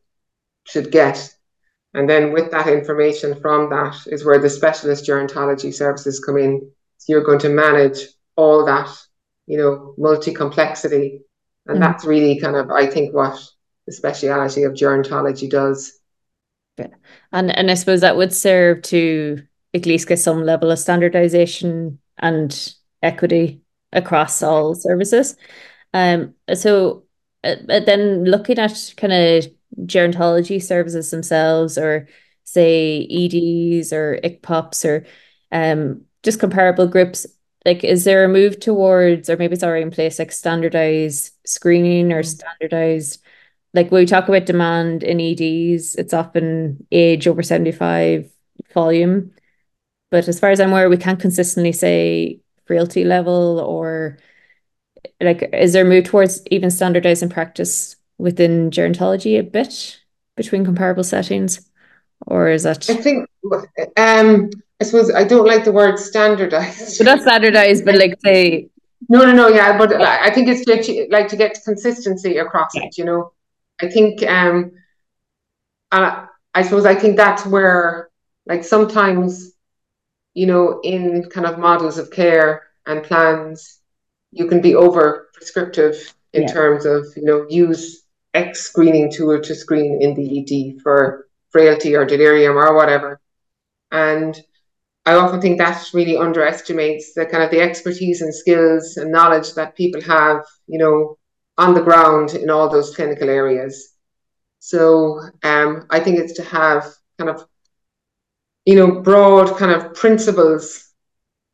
[0.65, 1.35] should get.
[1.95, 6.71] And then with that information from that is where the specialist gerontology services come in.
[6.99, 7.99] So you're going to manage
[8.37, 8.91] all that,
[9.47, 11.23] you know, multi complexity.
[11.67, 11.81] And mm.
[11.81, 13.41] that's really kind of, I think, what
[13.87, 16.01] the speciality of gerontology does.
[16.77, 16.89] Yeah.
[17.33, 22.01] And and I suppose that would serve to at least get some level of standardization
[22.19, 23.61] and equity
[23.93, 25.37] across all services.
[25.93, 27.05] Um, so
[27.45, 29.47] uh, then looking at kind of
[29.81, 32.09] gerontology services themselves, or
[32.45, 35.07] say EDs or ICPOPs or
[35.53, 37.27] um, just comparable groups,
[37.65, 42.13] like is there a move towards, or maybe it's already in place, like standardized screening
[42.13, 42.27] or mm.
[42.27, 43.25] standardized
[43.75, 48.31] like when we talk about demand in EDs, it's often age over 75
[48.73, 49.33] volume.
[50.11, 54.19] But as far as I'm aware, we can't consistently say frailty level or
[55.21, 60.01] like is there a move towards even standardizing practice within gerontology a bit
[60.37, 61.71] between comparable settings?
[62.27, 63.29] Or is that I think
[63.97, 64.51] um
[64.81, 66.99] I suppose I don't like the word standardized.
[66.99, 68.71] But not standardized, but like say
[69.09, 72.85] no, no, no, yeah, but I think it's like, like to get consistency across yeah.
[72.85, 73.33] it, you know.
[73.81, 74.73] I think, um,
[75.93, 78.09] and I suppose I think that's where,
[78.47, 79.53] like, sometimes,
[80.33, 83.81] you know, in kind of models of care and plans,
[84.31, 86.53] you can be over prescriptive in yeah.
[86.53, 88.04] terms of, you know, use
[88.35, 93.21] X screening tool to screen in the ED for frailty or delirium or whatever.
[93.91, 94.39] And
[95.07, 99.55] I often think that really underestimates the kind of the expertise and skills and knowledge
[99.55, 101.19] that people have, you know,
[101.57, 103.91] on the ground in all those clinical areas.
[104.59, 107.47] So um, I think it's to have kind of,
[108.65, 110.91] you know, broad kind of principles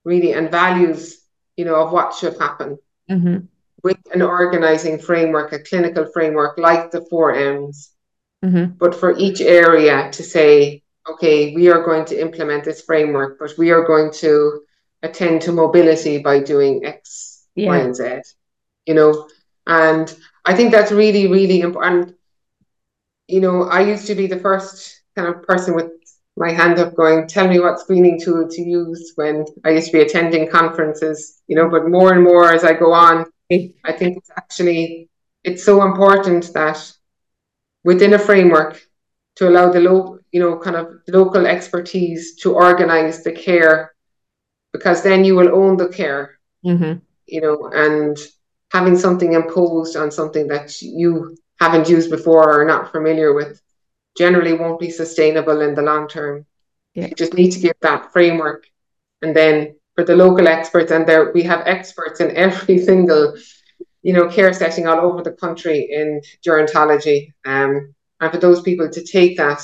[0.04, 1.20] really and values
[1.60, 2.78] you know, of what should happen
[3.10, 3.38] Mm-hmm.
[3.82, 7.90] With an organizing framework, a clinical framework like the four M's,
[8.44, 8.72] Mm-hmm.
[8.78, 13.52] but for each area to say, okay, we are going to implement this framework, but
[13.58, 14.60] we are going to
[15.02, 17.84] attend to mobility by doing X, Y, Yeah.
[17.84, 18.20] and Z,
[18.86, 19.28] you know.
[19.66, 20.14] And
[20.46, 22.14] I think that's really, really important.
[23.28, 25.90] You know, I used to be the first kind of person with
[26.36, 29.92] my hand up going, tell me what screening tool to use when I used to
[29.92, 34.18] be attending conferences, you know, but more and more as I go on, I think
[34.18, 35.08] it's actually
[35.42, 36.92] it's so important that
[37.82, 38.80] within a framework
[39.36, 43.94] to allow the low, you know, kind of local expertise to organize the care,
[44.72, 46.98] because then you will own the care, Mm-hmm.
[47.26, 48.18] you know, and
[48.70, 53.62] having something imposed on something that you haven't used before or not familiar with
[54.18, 56.44] generally won't be sustainable in the long term.
[56.94, 57.06] Yeah.
[57.06, 58.66] You just need to give that framework,
[59.22, 63.37] and then for the local experts, and there we have experts in every single
[64.03, 67.33] you know, care setting all over the country in gerontology.
[67.44, 69.62] Um, and for those people to take that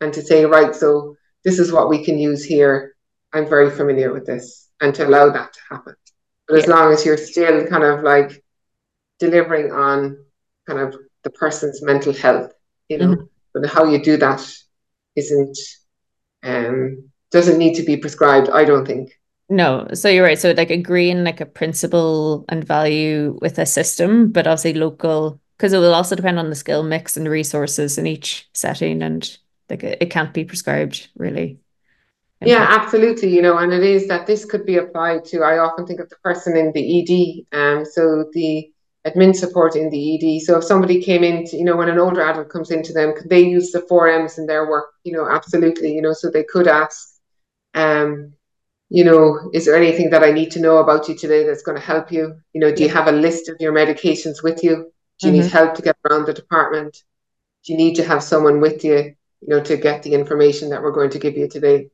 [0.00, 2.94] and to say, right, so this is what we can use here.
[3.32, 5.94] I'm very familiar with this, and to allow that to happen.
[6.46, 8.42] But as long as you're still kind of like
[9.18, 10.24] delivering on
[10.66, 12.52] kind of the person's mental health,
[12.88, 14.40] you know, but how you do that
[15.16, 15.58] isn't
[16.42, 19.18] um doesn't need to be prescribed, I don't think.
[19.48, 20.38] No, so you're right.
[20.38, 25.72] So like agreeing like a principle and value with a system, but obviously local, because
[25.72, 29.36] it will also depend on the skill mix and resources in each setting, and
[29.68, 31.58] like it, it can't be prescribed really.
[32.40, 32.78] Yeah, place.
[32.78, 33.34] absolutely.
[33.34, 36.08] You know, and it is that this could be applied to, I often think of
[36.08, 38.70] the person in the ED, um, so the
[39.06, 40.40] admin support in the ED.
[40.40, 43.28] So if somebody came into, you know, when an older adult comes into them, could
[43.28, 44.86] they use the four M's in their work?
[45.04, 45.94] You know, absolutely.
[45.94, 47.14] You know, so they could ask,
[47.74, 48.32] um,
[48.94, 51.76] you know, is there anything that I need to know about you today that's going
[51.76, 52.36] to help you?
[52.52, 54.92] You know, do you have a list of your medications with you?
[55.18, 55.50] Do you need Mhm.
[55.58, 57.02] help to get around the department?
[57.64, 58.98] Do you need to have someone with you,
[59.40, 61.88] you know, to get the information that we're going to give you today?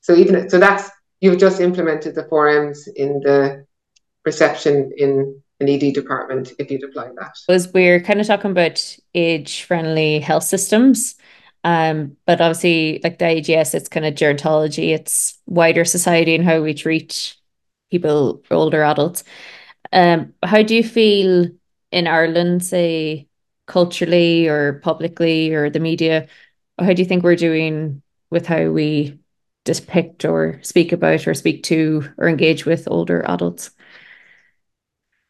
[0.00, 0.88] So even so that's
[1.20, 3.66] you've just implemented the four M's in the
[4.24, 7.32] reception in an ED department if you'd apply that.
[7.48, 11.16] Because we're kind of talking about age-friendly health systems.
[11.64, 16.60] Um, but obviously, like the IGS, it's kind of gerontology, it's wider society and how
[16.62, 17.36] we treat
[17.90, 19.24] people, older adults.
[19.92, 21.48] Um, how do you feel
[21.92, 23.28] in Ireland, say
[23.66, 26.28] culturally or publicly or the media?
[26.78, 29.18] Or How do you think we're doing with how we
[29.64, 33.70] depict or speak about or speak to or engage with older adults?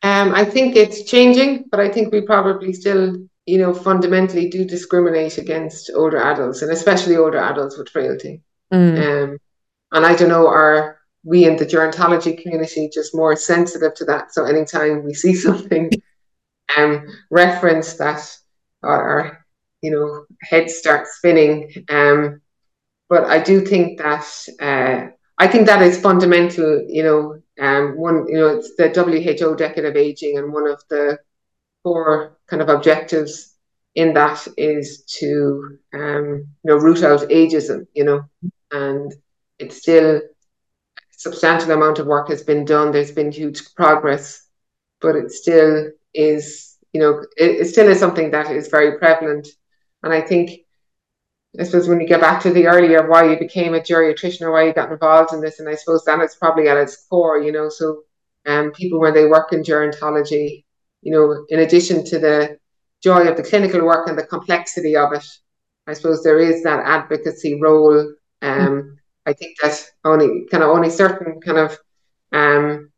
[0.02, 4.64] Um, I think it's changing, but I think we probably still, you know, fundamentally do
[4.64, 8.42] discriminate against older adults and especially older adults with frailty.
[8.72, 9.38] Mm, Um,
[9.92, 14.32] and I don't know, are we in the gerontology community just more sensitive to that?
[14.32, 15.90] So anytime we see something
[16.76, 18.20] um, reference that
[18.82, 19.46] our, our,
[19.82, 21.84] you know, heads start spinning.
[21.88, 22.40] Um,
[23.08, 24.26] but I do think that
[24.60, 26.84] uh, I think that is fundamental.
[26.88, 30.82] You know, um, one, you know, it's the WHO Decade of Aging, and one of
[30.88, 31.18] the
[31.84, 33.54] core kind of objectives
[33.94, 37.86] in that is to, um, you know, root out ageism.
[37.94, 38.24] You know,
[38.72, 39.14] and
[39.58, 40.20] it's still a
[41.12, 42.90] substantial amount of work has been done.
[42.90, 44.46] There's been huge progress,
[45.00, 49.46] but it still is, you know, it, it still is something that is very prevalent.
[50.02, 50.64] And I think
[51.58, 54.50] I suppose when you get back to the earlier why you became a geriatrician or
[54.52, 57.38] why you got involved in this, and I suppose that is probably at its core,
[57.40, 57.68] you know.
[57.68, 58.02] So,
[58.46, 60.64] um, people when they work in gerontology,
[61.04, 62.58] you know, in addition to the
[63.02, 65.24] joy of the clinical work and the complexity of it,
[65.86, 68.14] I suppose there is that advocacy role.
[68.42, 71.78] Um, I think that only kind of only certain kind of
[72.32, 72.90] um,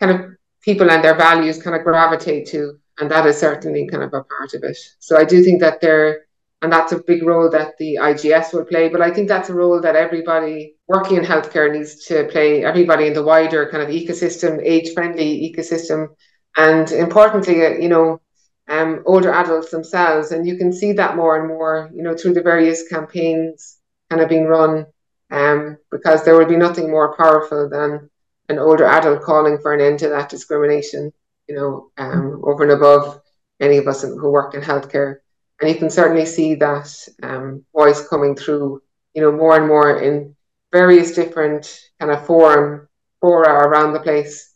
[0.00, 0.30] kind of
[0.62, 4.24] people and their values kind of gravitate to, and that is certainly kind of a
[4.24, 4.76] part of it.
[4.98, 6.26] So I do think that there
[6.62, 8.88] and that's a big role that the IGS will play.
[8.88, 13.06] But I think that's a role that everybody working in healthcare needs to play, everybody
[13.06, 16.08] in the wider kind of ecosystem, age friendly ecosystem.
[16.56, 18.20] And importantly, uh, you know,
[18.68, 20.32] um, older adults themselves.
[20.32, 23.78] And you can see that more and more, you know, through the various campaigns
[24.08, 24.86] kind of being run,
[25.30, 28.10] um, because there will be nothing more powerful than
[28.48, 31.12] an older adult calling for an end to that discrimination,
[31.48, 33.20] you know, um, over and above
[33.60, 35.18] any of us who work in healthcare
[35.60, 38.82] and you can certainly see that um, voice coming through,
[39.14, 40.34] you know, more and more in
[40.72, 42.88] various different kind of forum
[43.20, 44.49] fora around the place.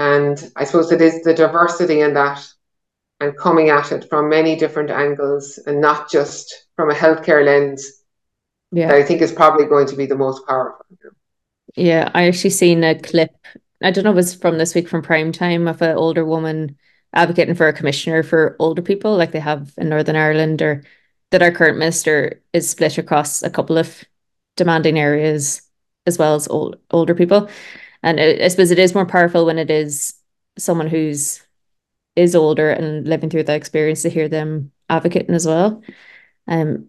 [0.00, 2.42] And I suppose it is the diversity in that
[3.20, 8.02] and coming at it from many different angles and not just from a healthcare lens
[8.72, 8.88] yeah.
[8.88, 10.86] that I think is probably going to be the most powerful.
[11.76, 13.36] Yeah, I actually seen a clip
[13.82, 16.76] I don't know if it's from this week from prime time of an older woman
[17.12, 20.82] advocating for a commissioner for older people like they have in Northern Ireland or
[21.30, 24.02] that our current minister is split across a couple of
[24.56, 25.62] demanding areas
[26.06, 27.48] as well as old, older people.
[28.02, 30.14] And I suppose it is more powerful when it is
[30.58, 31.42] someone who's
[32.16, 35.82] is older and living through that experience to hear them advocating as well.
[36.48, 36.88] Um,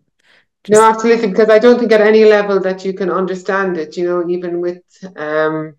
[0.64, 0.80] just...
[0.80, 3.98] No, absolutely, because I don't think at any level that you can understand it.
[3.98, 4.84] You know, even with
[5.16, 5.76] um,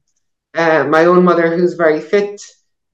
[0.55, 2.41] uh, my own mother, who's very fit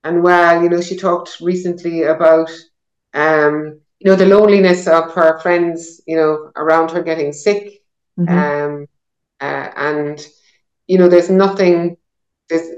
[0.05, 2.51] and well, you know, she talked recently about
[3.15, 7.83] um, you know the loneliness of her friends, you know, around her getting sick,
[8.19, 8.29] mm-hmm.
[8.29, 8.87] um,
[9.41, 10.27] uh, and
[10.87, 11.97] you know, there's nothing,
[12.49, 12.69] there's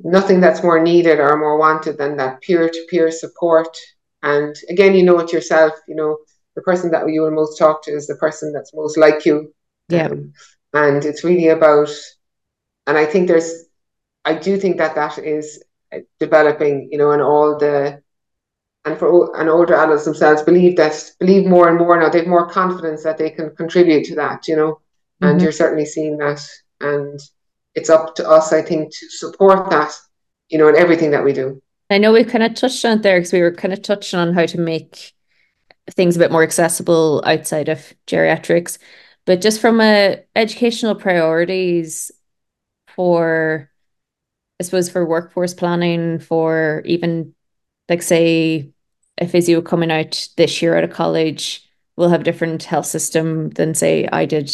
[0.00, 3.76] nothing that's more needed or more wanted than that peer-to-peer support.
[4.22, 5.72] And again, you know it yourself.
[5.86, 6.18] You know,
[6.56, 9.54] the person that you will most talk to is the person that's most like you.
[9.88, 10.06] Yeah.
[10.06, 10.32] Um,
[10.72, 11.90] and it's really about,
[12.86, 13.64] and I think there's,
[14.24, 15.62] I do think that that is
[16.18, 18.02] developing, you know, and all the,
[18.84, 22.48] and for and older adults themselves believe that believe more and more now they've more
[22.48, 25.26] confidence that they can contribute to that, you know, mm-hmm.
[25.26, 26.44] and you're certainly seeing that,
[26.80, 27.20] and
[27.74, 29.92] it's up to us, I think, to support that,
[30.48, 31.62] you know, in everything that we do.
[31.90, 34.18] I know we've kind of touched on it there because we were kind of touching
[34.18, 35.12] on how to make
[35.90, 38.78] things a bit more accessible outside of geriatrics.
[39.24, 42.10] But just from a educational priorities
[42.94, 43.70] for,
[44.60, 47.34] I suppose, for workforce planning, for even
[47.88, 48.72] like say
[49.18, 53.50] a physio coming out this year out of college will have a different health system
[53.50, 54.50] than say I did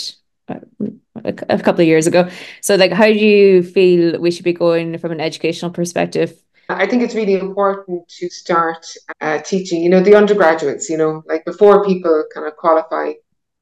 [0.49, 2.29] a, couple of years ago.
[2.61, 6.87] So like how do you feel we should be going from an educational perspective I
[6.87, 8.87] think it's really important to start
[9.23, 13.13] uh, teaching, you know, the undergraduates, you know, like before people kind of qualify.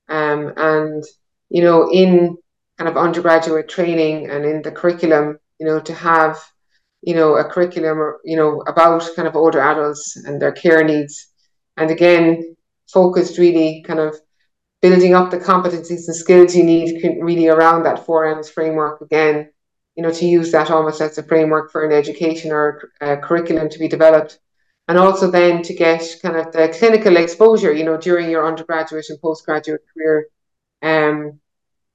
[0.08, 1.04] Um, and,
[1.48, 2.36] you know, in
[2.78, 6.38] kind of undergraduate training and in the curriculum, you know, to have,
[7.02, 11.28] you know, a curriculum, you know, about kind of older adults and their care needs.
[11.76, 12.56] And again,
[12.92, 14.16] focused really kind of
[14.86, 16.88] building up the competencies and skills you need
[17.28, 19.36] really around that 4Ms framework again
[19.96, 23.68] you know, to use that almost as a framework for an education or a curriculum
[23.70, 24.38] to be developed.
[24.88, 29.06] And also then to get kind of the clinical exposure, you know, during your undergraduate
[29.08, 30.28] and postgraduate career.
[30.82, 31.40] Um,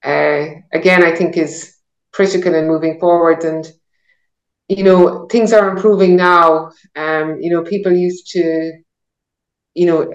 [0.04, 1.78] uh, again, I think is
[2.12, 3.46] critical in moving forward.
[3.46, 3.72] And,
[4.68, 6.72] you know, things are improving now.
[6.96, 8.74] Um, you know, people used to,
[9.76, 10.12] you know,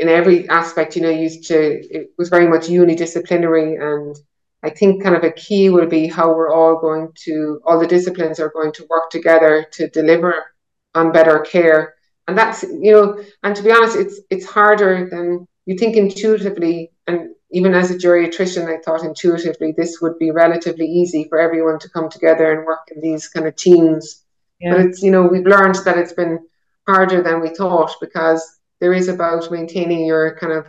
[0.00, 4.16] in every aspect, you know, used to, it was very much unidisciplinary and
[4.62, 7.86] I think kind of a key will be how we're all going to, all the
[7.86, 10.52] disciplines are going to work together to deliver
[10.94, 11.94] on better care.
[12.26, 16.92] And that's, you know, and to be honest, it's it's harder than you think intuitively.
[17.06, 21.78] And even as a geriatrician, I thought intuitively this would be relatively easy for everyone
[21.80, 24.24] to come together and work in these kind of teams.
[24.60, 24.72] Yeah.
[24.72, 26.38] But it's, you know, we've learned that it's been
[26.86, 30.66] harder than we thought because there is about maintaining your kind of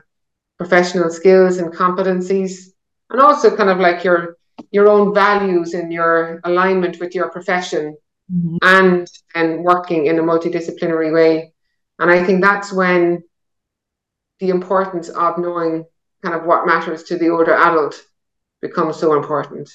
[0.57, 2.71] professional skills and competencies
[3.09, 4.37] and also kind of like your
[4.71, 7.97] your own values and your alignment with your profession
[8.31, 8.57] mm-hmm.
[8.61, 11.53] and and working in a multidisciplinary way
[11.99, 13.23] and i think that's when
[14.39, 15.85] the importance of knowing
[16.23, 17.99] kind of what matters to the older adult
[18.61, 19.69] becomes so important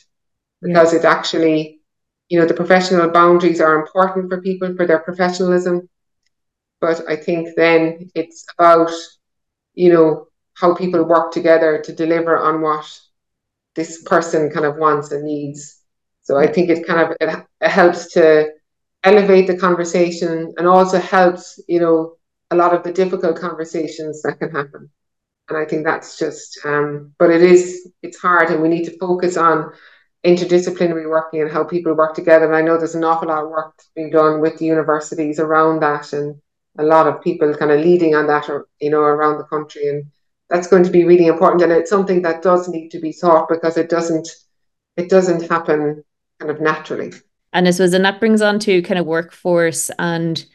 [0.62, 1.00] because yeah.
[1.00, 1.80] it actually
[2.28, 5.88] you know the professional boundaries are important for people for their professionalism
[6.80, 8.90] but i think then it's about
[9.74, 12.86] you know how people work together to deliver on what
[13.76, 15.82] this person kind of wants and needs.
[16.22, 18.48] So I think it kind of it, it helps to
[19.04, 22.16] elevate the conversation and also helps, you know,
[22.50, 24.90] a lot of the difficult conversations that can happen.
[25.48, 28.98] And I think that's just, um, but it is, it's hard and we need to
[28.98, 29.70] focus on
[30.24, 32.46] interdisciplinary working and how people work together.
[32.46, 35.80] And I know there's an awful lot of work being done with the universities around
[35.82, 36.40] that and
[36.78, 39.88] a lot of people kind of leading on that, or, you know, around the country.
[39.88, 40.06] And
[40.48, 43.48] that's going to be really important and it's something that does need to be thought
[43.48, 44.28] because it doesn't
[44.96, 46.02] it doesn't happen
[46.38, 47.12] kind of naturally
[47.52, 50.46] and this was and that brings on to kind of workforce and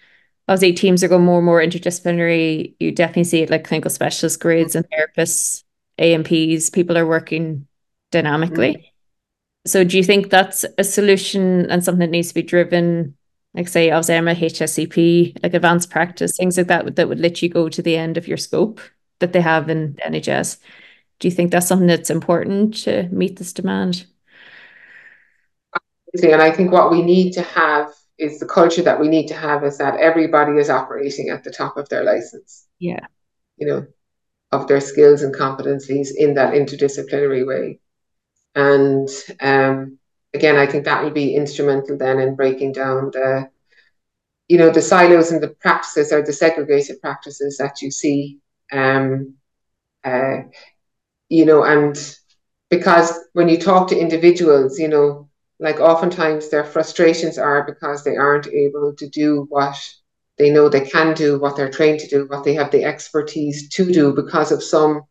[0.48, 4.40] obviously teams are going more and more interdisciplinary you definitely see it like clinical specialist
[4.40, 5.64] grades and therapists
[5.98, 7.68] amps people are working
[8.12, 8.88] dynamically mm-hmm.
[9.66, 13.16] so do you think that's a solution and something that needs to be driven
[13.54, 17.42] like say obviously I'm a HSCP like advanced practice things like that that would let
[17.42, 18.80] you go to the end of your scope
[19.20, 20.58] that they have in the NHS.
[21.20, 24.06] Do you think that's something that's important to meet this demand?
[26.22, 29.34] And I think what we need to have is the culture that we need to
[29.34, 32.68] have is that everybody is operating at the top of their license.
[32.80, 33.06] Yeah.
[33.58, 33.88] You know,
[34.52, 37.80] of their skills and competencies in that interdisciplinary way.
[38.54, 39.08] And
[39.40, 40.00] um,
[40.34, 43.50] again, I think that will be instrumental then in breaking down the,
[44.48, 48.40] you know, the silos and the practices or the segregated practices that you see.
[48.72, 49.36] Um,
[50.04, 50.44] uh,
[51.30, 51.96] you know, and
[52.70, 55.30] because when you talk to individuals, you know,
[55.60, 59.78] like oftentimes their frustrations are because they aren't able to do what
[60.38, 63.70] they know they can do, what they're trained to do, what they have the expertise
[63.70, 65.04] to do because of some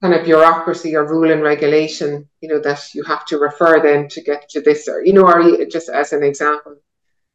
[0.00, 4.08] kind of bureaucracy or rule and regulation, you know, that you have to refer them
[4.08, 6.76] to get to this or, you know, or just as an example.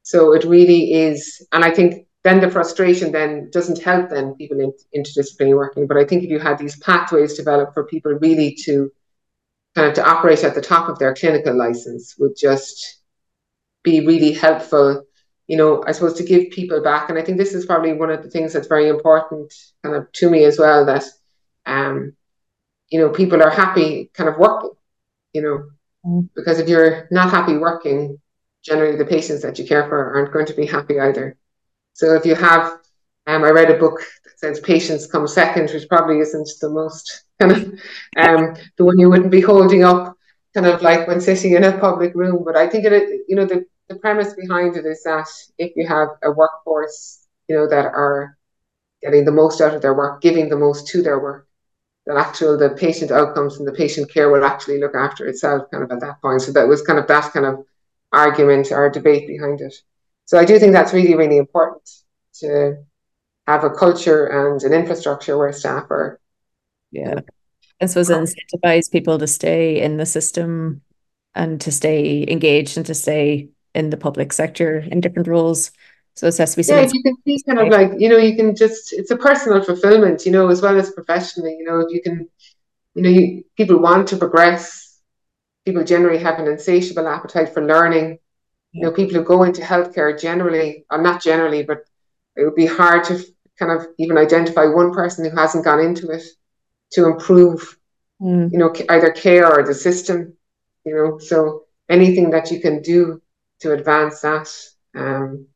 [0.04, 4.60] So it really is, and I think then the frustration then doesn't help then people
[4.60, 5.88] in, interdisciplinary working.
[5.88, 8.92] But I think if you had these pathways developed for people really to
[9.76, 13.02] kind of to operate at the top of their clinical license would just
[13.84, 15.06] be really helpful
[15.48, 17.10] you know, I suppose to give people back.
[17.10, 19.54] And I think this is probably one of the things that's very important
[19.84, 21.04] kind of to me as well that,
[21.66, 22.16] um,
[22.90, 24.72] you know, people are happy kind of working,
[25.34, 25.70] you know,
[26.06, 26.30] mm.
[26.36, 28.20] because if you're not happy working,
[28.64, 31.38] generally the patients that you care for aren't going to be happy either.
[31.94, 32.80] So if you have,
[33.28, 37.24] um, I read a book that says patients come second, which probably isn't the most
[37.40, 37.64] kind of,
[38.18, 40.16] um, the one you wouldn't be holding up
[40.54, 42.44] kind of like when sitting in a public room.
[42.44, 45.28] But I think it, you know, the, the premise behind it is that
[45.58, 48.38] if you have a workforce, you know, that are
[49.02, 51.45] getting the most out of their work, giving the most to their work,
[52.06, 55.84] that actual the patient outcomes and the patient care will actually look after itself kind
[55.84, 56.42] of at that point.
[56.42, 57.66] So that was kind of that kind of
[58.12, 59.76] argument or debate behind it.
[60.26, 61.90] So I do think that's really, really important
[62.40, 62.78] to
[63.48, 66.20] have a culture and an infrastructure where staff are.
[66.92, 67.20] Yeah.
[67.80, 70.82] And suppose incentivize people to stay in the system
[71.34, 75.72] and to stay engaged and to stay in the public sector in different roles.
[76.16, 78.38] So it has to be yeah, you can see kind of like, you know, you
[78.38, 81.94] can just, it's a personal fulfillment, you know, as well as professionally, you know, if
[81.94, 82.30] you can,
[82.94, 85.02] you know, you, people want to progress.
[85.66, 88.20] People generally have an insatiable appetite for learning.
[88.72, 91.86] You know, people who go into healthcare generally, or not generally, but
[92.36, 93.22] it would be hard to
[93.60, 96.24] kind of even identify one person who hasn't gone into it
[96.92, 97.78] to improve,
[98.22, 98.52] mm.
[98.52, 100.34] you know, either care or the system,
[100.86, 103.22] you know, so anything that you can do
[103.60, 104.54] to advance that.
[104.96, 105.48] Um,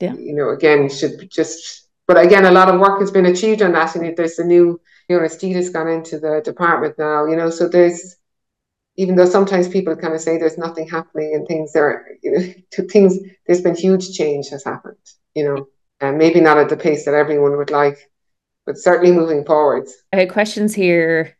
[0.00, 0.14] yeah.
[0.14, 3.72] You know, again, should just, but again, a lot of work has been achieved on
[3.72, 3.94] that.
[3.96, 7.68] And there's a new, you know, has gone into the department now, you know, so
[7.68, 8.16] there's,
[8.96, 12.52] even though sometimes people kind of say there's nothing happening and things are, you know,
[12.72, 14.96] to things, there's been huge change has happened,
[15.34, 15.68] you know,
[16.00, 17.98] and maybe not at the pace that everyone would like,
[18.66, 19.94] but certainly moving forwards.
[20.12, 21.36] I had questions here,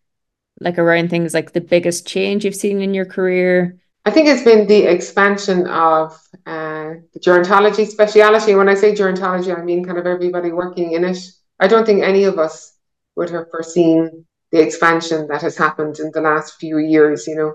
[0.61, 3.79] like around things like the biggest change you've seen in your career,
[4.09, 6.13] I think it's been the expansion of
[6.47, 8.55] uh, the gerontology speciality.
[8.55, 11.19] When I say gerontology, I mean kind of everybody working in it.
[11.61, 12.73] I don't think any of us
[13.17, 17.53] would have foreseen the expansion that has happened in the last few years, you know.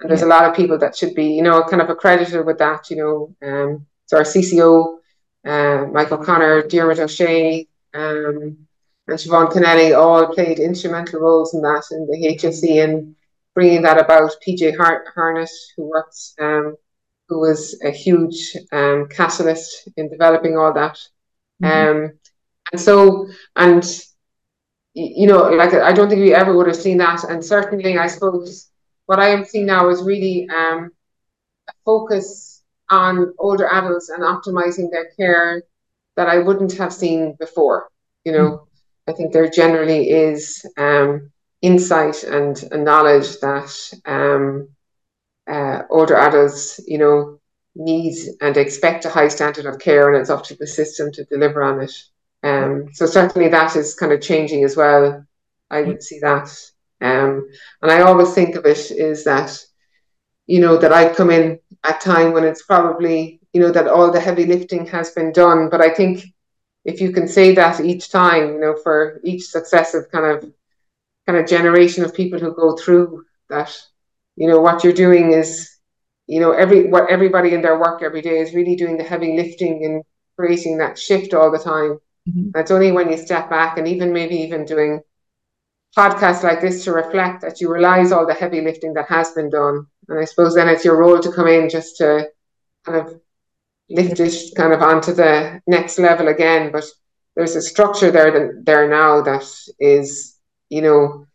[0.00, 0.28] And there's yeah.
[0.28, 2.96] a lot of people that should be, you know, kind of accredited with that, you
[2.96, 3.36] know.
[3.46, 4.96] Um, so our CCO,
[5.44, 8.56] uh, Michael Connor, Diarmuid O'Shea, um,
[9.06, 13.14] and Siobhan Kennelly all played instrumental roles in that in the HSE and
[13.60, 14.30] bringing that about.
[14.42, 16.76] PJ Harnett, who works, um,
[17.28, 20.96] who was a huge um, catalyst in developing all that.
[21.62, 22.04] Mm-hmm.
[22.04, 22.12] Um,
[22.72, 23.84] and so, and
[24.94, 27.24] you know, like I don't think we ever would have seen that.
[27.24, 28.70] And certainly, I suppose
[29.04, 30.90] what I am seeing now is really um,
[31.68, 35.64] a focus on older adults and optimizing their care
[36.16, 37.90] that I wouldn't have seen before.
[38.24, 39.10] You know, mm-hmm.
[39.10, 41.30] I think there generally is um,
[41.62, 44.68] insight and, and knowledge that um,
[45.46, 47.38] uh, older adults, you know,
[47.74, 51.24] need and expect a high standard of care, and it's up to the system to
[51.24, 51.92] deliver on it.
[52.42, 55.24] Um, so certainly that is kind of changing as well.
[55.70, 56.50] I would see that,
[57.00, 57.48] um,
[57.80, 59.56] and I always think of it is that,
[60.46, 63.86] you know, that I've come in at a time when it's probably, you know, that
[63.86, 65.68] all the heavy lifting has been done.
[65.70, 66.24] But I think
[66.84, 70.52] if you can say that each time, you know, for each successive kind of
[71.26, 73.76] kind of generation of people who go through that.
[74.36, 75.70] You know, what you're doing is,
[76.26, 79.36] you know, every what everybody in their work every day is really doing the heavy
[79.36, 80.02] lifting and
[80.36, 81.98] creating that shift all the time.
[82.28, 82.58] Mm-hmm.
[82.58, 85.00] It's only when you step back and even maybe even doing
[85.96, 89.50] podcasts like this to reflect that you realize all the heavy lifting that has been
[89.50, 89.86] done.
[90.08, 92.28] And I suppose then it's your role to come in just to
[92.84, 93.20] kind of
[93.88, 96.70] lift it kind of onto the next level again.
[96.72, 96.84] But
[97.34, 99.44] there's a structure there that there now that
[99.78, 100.36] is
[100.70, 101.26] you know,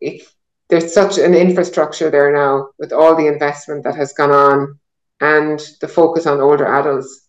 [0.00, 0.34] if
[0.68, 4.78] there's such an infrastructure there now with all the investment that has gone on
[5.20, 7.28] and the focus on older adults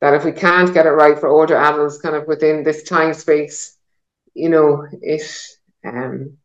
[0.00, 3.14] that if we can't get it right for older adults kind of within this time
[3.14, 3.78] space
[4.34, 5.22] you know it
[5.84, 6.36] um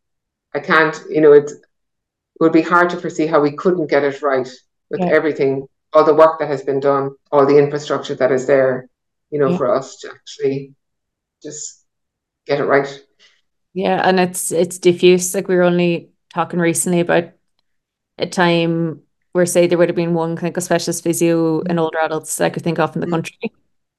[0.54, 1.54] i can't you know it's
[2.40, 4.48] would be hard to foresee how we couldn't get it right
[4.90, 5.08] with yeah.
[5.08, 8.88] everything, all the work that has been done, all the infrastructure that is there,
[9.30, 9.56] you know, yeah.
[9.56, 10.74] for us to actually
[11.42, 11.84] just
[12.46, 13.00] get it right.
[13.78, 15.36] Yeah, and it's it's diffuse.
[15.36, 17.26] Like we were only talking recently about
[18.18, 22.36] a time where say there would have been one clinical specialist physio in older adults
[22.36, 23.10] that I could think of in the mm.
[23.10, 23.38] country.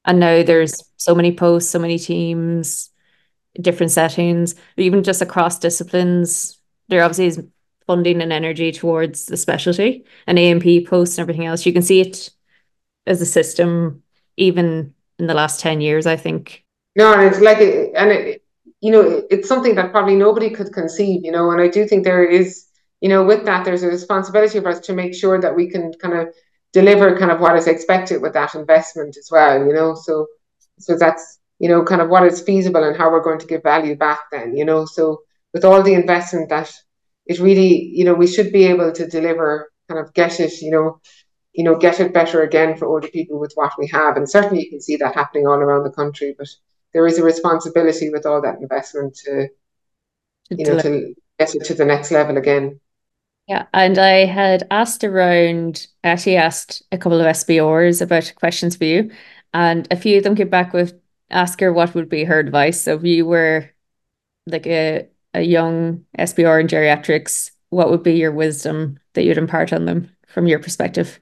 [0.04, 2.90] And now there's so many posts, so many teams,
[3.62, 6.60] different settings, even just across disciplines.
[6.90, 7.42] There obviously is
[7.88, 11.66] funding and energy towards the specialty and ANP posts and everything else.
[11.66, 12.32] You can see it
[13.08, 14.04] as a system
[14.36, 16.66] even in the last 10 years, I think.
[16.98, 18.44] No, and it's like, and it,
[18.82, 22.04] you know, it's something that probably nobody could conceive, you know, and I do think
[22.04, 22.66] there is,
[23.02, 25.94] you know, with that, there's a responsibility for us to make sure that we can
[26.02, 26.34] kind of
[26.72, 30.28] deliver kind of what is expected with that investment as well, you know, so,
[30.80, 33.64] so that's, you know, kind of what is feasible and how we're going to give
[33.64, 35.22] value back then, you know, so
[35.54, 36.72] with all the investment that
[37.26, 40.72] it really, you know, we should be able to deliver, kind of get it, you
[40.72, 41.00] know,
[41.54, 44.16] you know, get it better again for older people with what we have.
[44.18, 46.36] And certainly you can see that happening all around the country.
[46.38, 46.48] But
[46.94, 49.50] there is a responsibility with all that investment to,
[50.50, 52.80] you know, to get it to the next level again.
[53.48, 58.76] Yeah, and I had asked around, I actually asked a couple of SPRs about questions
[58.76, 59.12] for you,
[59.54, 60.94] and a few of them came back with
[61.32, 62.84] ask her what would be her advice.
[62.84, 63.70] So if you were
[64.48, 69.74] like a a young SPR in geriatrics, what would be your wisdom that you'd impart
[69.74, 71.20] on them from your perspective?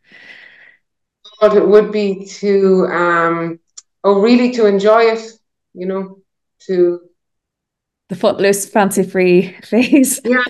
[1.40, 3.60] What it would be to, um,
[4.04, 5.37] oh, really to enjoy it,
[5.78, 6.20] you know,
[6.66, 7.02] to
[8.10, 10.22] the footloose, fancy free phase.
[10.26, 10.44] Yeah,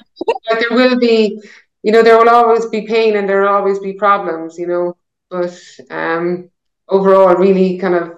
[0.49, 1.39] like there will be,
[1.83, 4.97] you know, there will always be pain and there will always be problems, you know,
[5.29, 5.59] but
[5.89, 6.49] um,
[6.87, 8.13] overall, really kind of,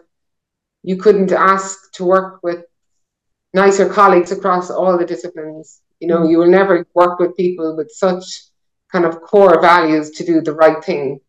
[0.84, 2.64] you couldn't ask to work with
[3.54, 5.82] nicer colleagues across all the disciplines.
[6.00, 6.32] You know, mm.
[6.32, 8.24] you will never work with people with such
[8.92, 11.20] kind of core values to do the right thing.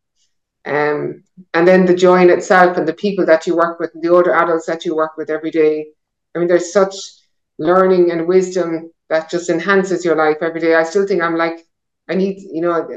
[0.66, 4.02] Um, and then the joy in itself and the people that you work with and
[4.02, 5.86] the older adults that you work with every day.
[6.34, 6.94] I mean, there's such
[7.58, 10.74] learning and wisdom that just enhances your life every day.
[10.74, 11.66] I still think I'm like,
[12.08, 12.88] I need, you know,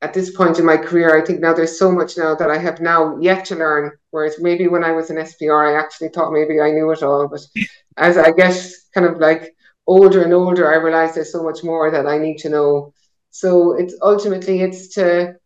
[0.00, 2.58] at this point in my career, I think now there's so much now that I
[2.58, 3.92] have now yet to learn.
[4.10, 7.28] Whereas maybe when I was an SPR, I actually thought maybe I knew it all.
[7.28, 7.40] But
[7.96, 8.56] as I get
[8.94, 9.54] kind of like
[9.86, 12.92] older and older, I realize there's so much more that I need to know.
[13.30, 15.36] So it's ultimately it's to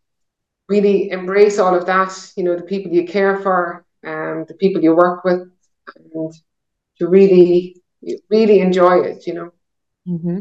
[0.69, 4.81] really embrace all of that, you know, the people you care for, um, the people
[4.81, 5.41] you work with,
[5.95, 6.33] and
[6.99, 7.81] to really,
[8.29, 9.53] really enjoy it, you know.
[10.07, 10.39] Mm-hmm.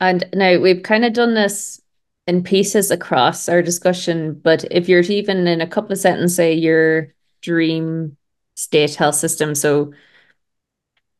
[0.00, 1.80] And now we've kind of done this
[2.26, 6.52] in pieces across our discussion, but if you're even in a couple of sentences, say
[6.52, 8.16] your dream
[8.54, 9.92] state health system, so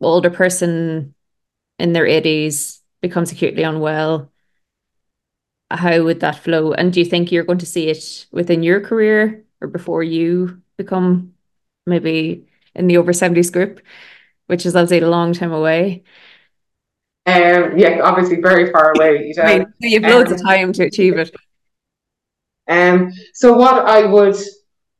[0.00, 1.14] older person
[1.78, 4.32] in their 80s becomes acutely unwell,
[5.70, 6.72] how would that flow?
[6.72, 10.62] And do you think you're going to see it within your career or before you
[10.76, 11.34] become
[11.86, 13.80] maybe in the over 70s group,
[14.46, 16.04] which is obviously a long time away?
[17.26, 19.26] Um, yeah, obviously very far away.
[19.26, 19.66] You, know?
[19.80, 21.34] you have loads um, of time to achieve it.
[22.68, 24.36] Um, so what I would,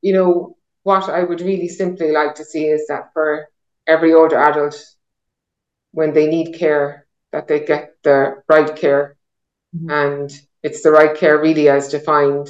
[0.02, 3.48] you know, what I would really simply like to see is that for
[3.86, 4.76] every older adult,
[5.92, 9.16] when they need care, that they get the right care,
[9.74, 9.90] mm-hmm.
[9.90, 12.48] and it's the right care really as defined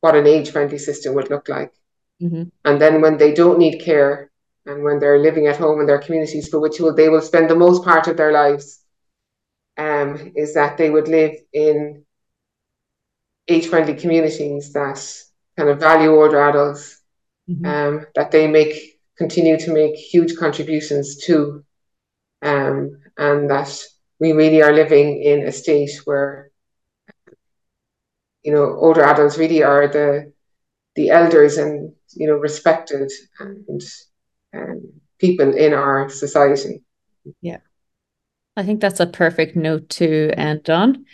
[0.00, 1.72] what an age-friendly system would look like.
[2.22, 2.44] Mm-hmm.
[2.64, 4.30] And then when they don't need care,
[4.68, 7.48] and when they're living at home in their communities for which will they will spend
[7.48, 8.80] the most part of their lives
[9.76, 12.04] um, is that they would live in
[13.48, 14.98] age-friendly communities that
[15.56, 17.00] kind of value older adults
[17.48, 17.64] mm-hmm.
[17.64, 21.64] um, that they make continue to make huge contributions to
[22.42, 23.70] um, and that
[24.20, 26.47] we really are living in a state where
[28.48, 30.32] you know older adults really are the
[30.96, 33.82] the elders and you know respected and
[34.56, 34.80] um,
[35.18, 36.82] people in our society.
[37.42, 37.58] Yeah.
[38.56, 41.04] I think that's a perfect note to end on.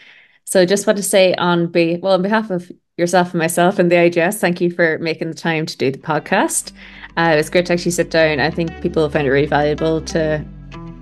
[0.45, 3.91] So just want to say on be well on behalf of yourself and myself and
[3.91, 6.71] the IGS, thank you for making the time to do the podcast.
[7.17, 8.39] Uh, it was great to actually sit down.
[8.39, 10.45] I think people find it really valuable to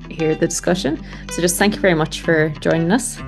[0.09, 0.97] hear the discussion.
[1.31, 3.19] So just thank you very much for joining us.